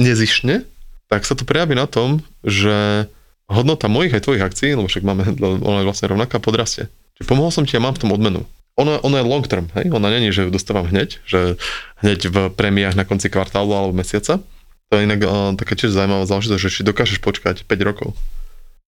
[0.00, 0.64] nezišne,
[1.08, 3.08] tak sa to prejaví na tom, že
[3.48, 6.88] hodnota mojich aj tvojich akcií, lebo však máme, ona je vlastne rovnaká, podrastie.
[7.16, 8.44] Čiže pomohol som ti a mám v tom odmenu.
[8.76, 9.88] Ona, ona je long term, hej?
[9.88, 11.56] Ona není, že ju dostávam hneď, že
[12.04, 14.44] hneď v prémiách na konci kvartálu alebo mesiaca,
[14.90, 18.14] to je inak uh, taká tiež zaujímavá záležitosť, že či dokážeš počkať 5 rokov.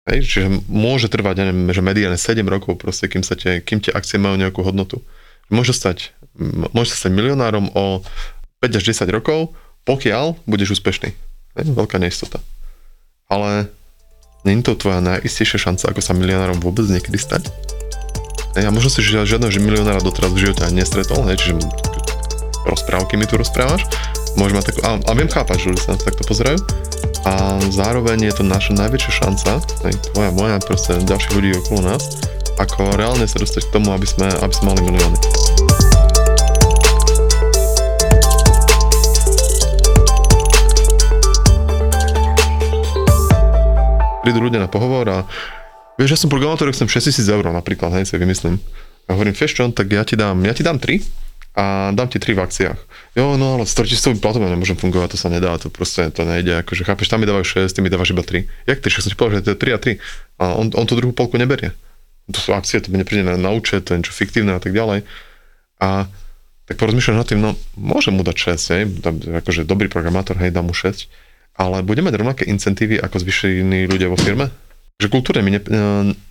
[0.08, 3.84] Hej, čiže môže trvať, ja neviem, že mediálne 7 rokov proste, kým, sa tie, kým
[3.84, 5.04] tie akcie majú nejakú hodnotu.
[5.52, 6.16] Môže stať,
[6.72, 8.00] môže stať milionárom o
[8.64, 9.52] 5 až 10 rokov,
[9.84, 11.12] pokiaľ budeš úspešný.
[11.60, 12.40] Hej, veľká neistota.
[13.28, 13.68] Ale
[14.48, 17.52] není to tvoja najistejšia šanca, ako sa milionárom vôbec niekedy stať?
[18.56, 21.68] Hej, a možno si žiadneho milionára doteraz v živote ani nestretol, hej, čiže
[22.64, 23.84] rozprávky mi tu rozprávaš,
[24.38, 26.58] môžeme takú, a, a viem chápať, že ľudia sa takto pozerajú
[27.26, 29.50] a zároveň je to naša najväčšia šanca,
[29.84, 32.22] aj tvoja, moja, proste ďalších ľudí okolo nás,
[32.56, 35.18] ako reálne sa dostať k tomu, aby sme, aby sme mali milióny.
[44.22, 45.18] Prídu ľudia na pohovor a
[45.98, 48.62] vieš, ja som programátor, chcem 6000 eur napríklad, hej, si vymyslím.
[49.08, 51.27] A hovorím, vieš tak ja ti dám, ja ti dám 3
[51.58, 52.78] a dám ti 3 v akciách
[53.18, 56.22] jo, no ale s trotistovým platom ja nemôžem fungovať, to sa nedá, to proste to
[56.22, 58.46] nejde, akože chápeš, tam mi dávajú 6, ty mi dávaš iba 3.
[58.70, 58.86] Jak 3?
[58.86, 59.98] Však som ti povedal, že to je 3 a 3.
[60.38, 61.74] A on, on tú druhú polku neberie.
[62.30, 64.70] To sú akcie, to mi nepríde na, na účet, to je niečo fiktívne a tak
[64.70, 65.02] ďalej.
[65.82, 66.06] A
[66.70, 68.82] tak porozmýšľaš nad tým, no môžem mu dať 6, hej,
[69.42, 71.10] akože dobrý programátor, hej, dám mu 6,
[71.58, 74.52] ale bude mať rovnaké incentívy ako zvyšení ľudia vo firme?
[74.98, 75.78] Že kultúrne mi ne, e,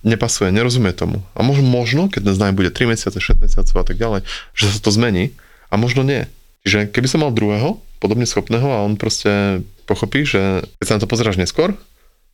[0.04, 1.24] nepasuje, nerozumie tomu.
[1.32, 4.20] A možno, keď nás bude 3 mesiace, 6 mesiacov a tak ďalej,
[4.52, 5.32] že sa to zmení
[5.72, 6.28] a možno nie.
[6.68, 11.02] Čiže keby som mal druhého, podobne schopného a on proste pochopí, že keď sa na
[11.02, 11.72] to pozeráš neskôr,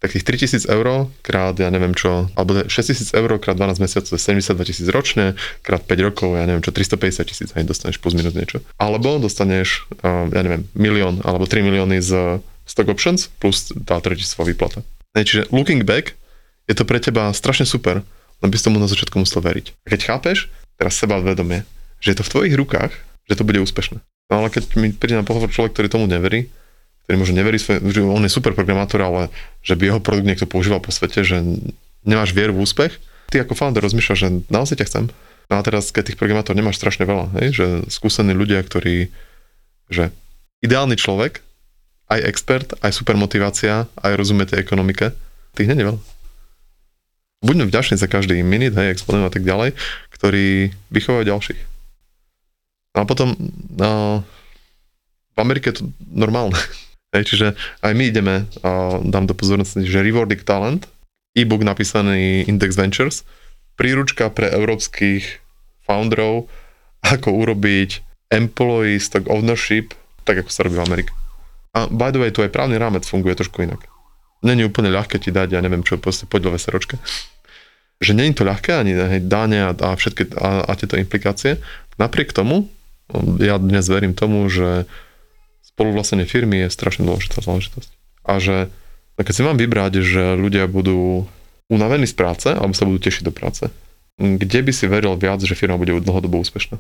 [0.03, 4.19] tak tých 3000 eur krát, ja neviem čo, alebo 6000 eur krát 12 mesiacov, to
[4.19, 8.13] je 72 tisíc ročne, krát 5 rokov, ja neviem čo, 350 tisíc, aj dostaneš plus
[8.19, 8.61] minus niečo.
[8.77, 14.83] Alebo dostaneš, ja neviem, milión alebo 3 milióny z stock options plus tá tretisová výplata.
[15.15, 16.19] Čiže looking back,
[16.65, 18.01] je to pre teba strašne super,
[18.41, 19.77] len by si tomu na začiatku musel veriť.
[19.85, 20.49] A keď chápeš,
[20.81, 21.65] teraz seba vedomie,
[22.01, 22.93] že je to v tvojich rukách,
[23.29, 24.01] že to bude úspešné.
[24.33, 26.49] No ale keď mi príde na pohovor človek, ktorý tomu neverí,
[27.05, 29.29] ktorý možno neverí, svoj, že on je super programátor, ale
[29.61, 31.45] že by jeho produkt niekto používal po svete, že
[32.05, 32.97] nemáš vieru v úspech,
[33.29, 35.05] ty ako founder rozmýšľaš, že naozaj ťa chcem.
[35.53, 39.13] No a teraz, keď tých programátorov nemáš strašne veľa, hej, že skúsení ľudia, ktorí,
[39.93, 40.09] že
[40.65, 41.45] ideálny človek,
[42.09, 45.13] aj expert, aj super motivácia, aj rozumie tej ekonomike,
[45.53, 46.14] tých nie veľa
[47.45, 49.77] buďme vďační za každý minút, hej, exponent a tak ďalej,
[50.17, 51.61] ktorí vychovajú ďalších.
[52.97, 53.37] No a potom
[53.77, 54.25] no,
[55.35, 56.57] v Amerike je to normálne.
[57.15, 57.47] Hej, čiže
[57.79, 58.35] aj my ideme,
[58.67, 60.91] a dám do pozornosti, že Rewarding Talent,
[61.39, 63.23] e-book napísaný Index Ventures,
[63.79, 65.39] príručka pre európskych
[65.87, 66.51] founderov,
[67.07, 68.03] ako urobiť
[68.35, 69.95] employee stock ownership,
[70.27, 71.13] tak ako sa robí v Amerike.
[71.71, 73.87] A by the way, tu aj právny rámec funguje trošku inak.
[74.43, 76.99] Není úplne ľahké ti dať, ja neviem čo, proste poďové seročke
[78.03, 81.63] že není to ľahké ani hej, dáne a, a všetky a, a tieto implikácie.
[81.97, 82.67] Napriek tomu,
[83.39, 84.89] ja dnes verím tomu, že
[85.63, 87.91] spoluvlastnenie firmy je strašne dôležitá záležitosť.
[88.25, 88.71] A že
[89.19, 91.27] no keď si mám vybrať, že ľudia budú
[91.71, 93.71] unavení z práce alebo sa budú tešiť do práce,
[94.19, 96.79] kde by si veril viac, že firma bude dlhodobo úspešná?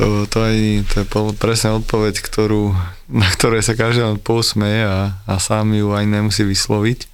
[0.00, 2.72] To, to, aj, to je presne odpoveď, ktorú,
[3.10, 7.09] na ktorej sa každý pousmeje a, a sám ju aj nemusí vysloviť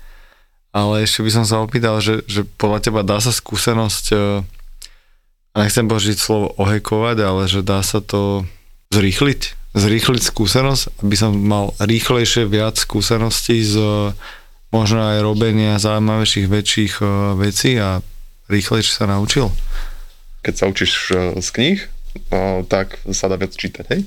[0.76, 4.16] ale ešte by som sa opýtal, že, že podľa teba dá sa skúsenosť, e,
[5.56, 8.44] a nechcem použiť slovo ohekovať, ale že dá sa to
[8.92, 13.80] zrýchliť, zrýchliť skúsenosť, aby som mal rýchlejšie viac skúseností z
[14.68, 17.04] možno aj robenia zaujímavejších väčších e,
[17.40, 18.04] vecí a
[18.52, 19.48] rýchlejšie sa naučil?
[20.44, 21.80] Keď sa učíš e, z kníh,
[22.70, 24.04] tak sa dá viac čítať, hej?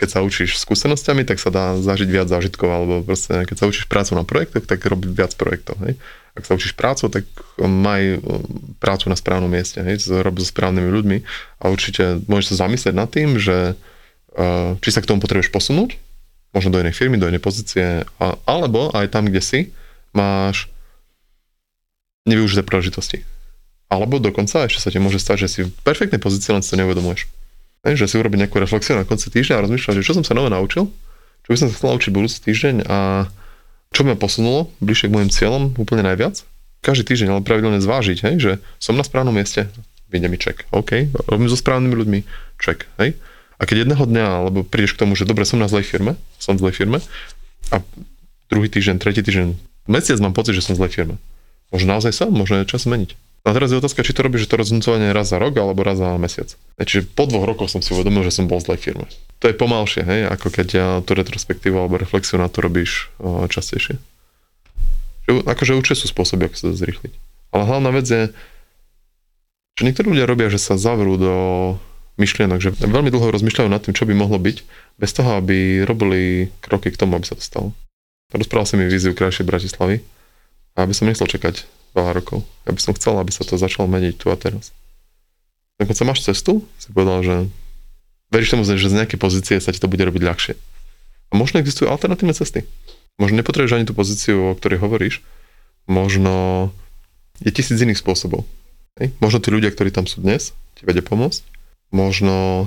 [0.00, 3.86] Keď sa učíš skúsenosťami, tak sa dá zažiť viac zážitkov, alebo proste, keď sa učíš
[3.86, 6.00] prácu na projektoch, tak robiť viac projektov, hej?
[6.38, 7.26] Ak sa učíš prácu, tak
[7.58, 8.44] maj um,
[8.78, 10.00] prácu na správnom mieste, hej?
[10.22, 11.18] Rob so správnymi ľuďmi
[11.60, 15.98] a určite môžeš sa zamyslieť nad tým, že uh, či sa k tomu potrebuješ posunúť,
[16.50, 18.02] možno do inej firmy, do inej pozície,
[18.46, 19.60] alebo aj tam, kde si,
[20.10, 20.66] máš
[22.26, 23.22] nevyužité príležitosti.
[23.90, 26.78] Alebo dokonca ešte sa ti môže stať, že si v perfektnej pozícii, len si to
[26.78, 27.26] neuvedomuješ.
[27.80, 30.52] Že si urobiť nejakú reflexiu na konci týždňa a rozmýšľať, že čo som sa nové
[30.52, 30.92] naučil,
[31.44, 33.28] čo by som sa chcel naučiť budúci týždeň a
[33.90, 36.44] čo ma posunulo bližšie k môjim cieľom úplne najviac.
[36.80, 39.68] Každý týždeň ale pravidelne zvážiť, hej, že som na správnom mieste,
[40.08, 42.20] vyjde mi ček, OK, robím so správnymi ľuďmi,
[42.60, 43.16] ček, hej.
[43.60, 46.56] A keď jedného dňa, alebo prídeš k tomu, že dobre, som na zlej firme, som
[46.56, 47.04] v zlej firme,
[47.68, 47.84] a
[48.48, 49.52] druhý týždeň, tretí týždeň,
[49.84, 51.16] mesiac mám pocit, že som v zlej firme.
[51.68, 53.12] Možno naozaj som, možno je čas zmeniť.
[53.40, 56.12] A teraz je otázka, či to robíš, to rozhodnutovanie raz za rok alebo raz za
[56.20, 56.52] mesiac.
[56.76, 59.08] Čiže po dvoch rokoch som si uvedomil, že som bol v zlej firme.
[59.40, 63.48] To je pomalšie, hej, ako keď ja tú retrospektívu alebo reflexiu na to robíš o,
[63.48, 63.96] častejšie.
[65.24, 67.12] Že, akože určite sú spôsoby, ako sa to zrýchliť.
[67.56, 68.22] Ale hlavná vec je,
[69.80, 71.34] že niektorí ľudia robia, že sa zavrú do
[72.20, 74.56] myšlienok, že veľmi dlho rozmýšľajú nad tým, čo by mohlo byť,
[75.00, 77.72] bez toho, aby robili kroky k tomu, aby sa to stalo.
[78.36, 80.04] Rozprával som mi víziu krajšej Bratislavy
[80.78, 82.46] aby som nechcel čakať veľa rokov.
[82.66, 84.70] Ja by som chcel, aby sa to začalo meniť tu a teraz.
[85.80, 87.36] sa máš cestu, si povedal, že
[88.30, 90.54] veríš tomu, že z nejakej pozície sa ti to bude robiť ľahšie.
[91.30, 92.66] A možno existujú alternatívne cesty.
[93.18, 95.22] Možno nepotrebuješ ani tú pozíciu, o ktorej hovoríš.
[95.86, 96.68] Možno
[97.42, 98.46] je tisíc iných spôsobov.
[98.98, 99.14] Hej?
[99.22, 101.42] Možno tí ľudia, ktorí tam sú dnes, ti vedia pomôcť.
[101.90, 102.66] Možno,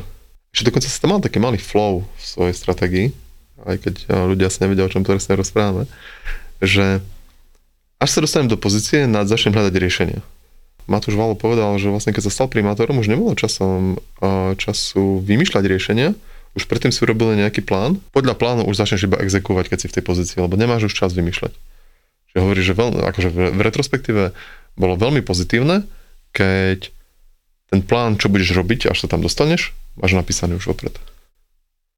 [0.52, 3.08] ešte dokonca si tam mal taký malý flow v svojej stratégii,
[3.64, 3.96] aj keď
[4.28, 5.88] ľudia asi nevedia, o čom presne rozprávame,
[6.60, 7.00] že
[8.04, 10.20] až sa dostanem do pozície, nad začnem hľadať riešenia.
[10.84, 14.04] Matúš Valo povedal, že vlastne keď sa stal primátorom, už nebolo časom,
[14.60, 16.12] času vymýšľať riešenia,
[16.60, 18.04] už predtým si urobili nejaký plán.
[18.12, 21.16] Podľa plánu už začneš iba exekovať, keď si v tej pozícii, lebo nemáš už čas
[21.16, 21.56] vymýšľať.
[22.30, 24.36] Čiže hovorí, že veľ, akože v retrospektíve
[24.76, 25.88] bolo veľmi pozitívne,
[26.36, 26.92] keď
[27.72, 30.94] ten plán, čo budeš robiť, až sa tam dostaneš, máš napísaný už vopred.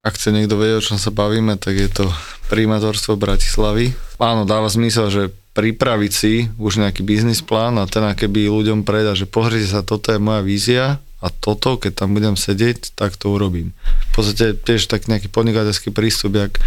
[0.05, 2.05] Ak chce niekto vedieť, o čom sa bavíme, tak je to
[2.53, 3.97] primátorstvo Bratislavy.
[4.21, 5.23] Áno, dáva zmysel, že
[5.55, 10.11] pripraviť si už nejaký biznis plán a ten keby ľuďom predá, že pozrite sa, toto
[10.11, 10.83] je moja vízia
[11.23, 13.71] a toto, keď tam budem sedieť, tak to urobím.
[14.11, 16.59] V podstate tiež tak nejaký podnikateľský prístup, jak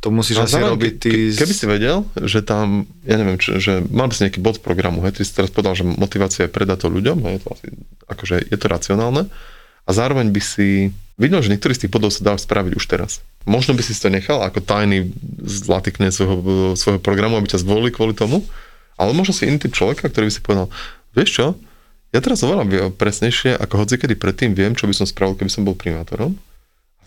[0.00, 1.10] to musíš No, asi zároveň, robiť ty...
[1.28, 4.64] ke- Keby si vedel, že tam, ja neviem, čo, že mal by si nejaký bod
[4.64, 7.66] programu, hej, ty si teraz povedal, že motivácia je predať to ľuďom, hej, to asi,
[8.08, 9.28] akože je to racionálne,
[9.84, 13.20] a zároveň by si videl, že niektorý z tých bodov sa dá spraviť už teraz.
[13.44, 15.12] Možno by si to nechal ako tajný
[15.44, 18.44] zlatý kniaz svojho, svojho programu, aby ťa zvolili kvôli tomu,
[19.00, 20.66] ale možno si iný typ človeka, ktorý by si povedal,
[21.16, 21.46] vieš čo,
[22.10, 25.78] ja teraz oveľa presnejšie, ako hocikedy predtým viem, čo by som spravil, keby som bol
[25.78, 26.34] primátorom.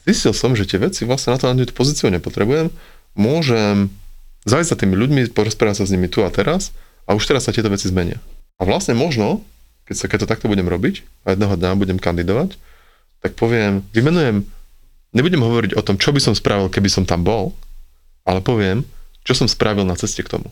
[0.07, 2.71] Zistil som, že tie veci vlastne na to na tú pozíciu nepotrebujem.
[3.15, 3.91] Môžem
[4.47, 6.71] zajsť za tými ľuďmi, porozprávať sa s nimi tu a teraz
[7.03, 8.19] a už teraz sa tieto veci zmenia.
[8.59, 9.43] A vlastne možno,
[9.87, 12.55] keď, sa, keď to takto budem robiť a jedného dňa budem kandidovať,
[13.23, 14.43] tak poviem, vymenujem,
[15.15, 17.55] nebudem hovoriť o tom, čo by som spravil, keby som tam bol,
[18.23, 18.83] ale poviem,
[19.23, 20.51] čo som spravil na ceste k tomu.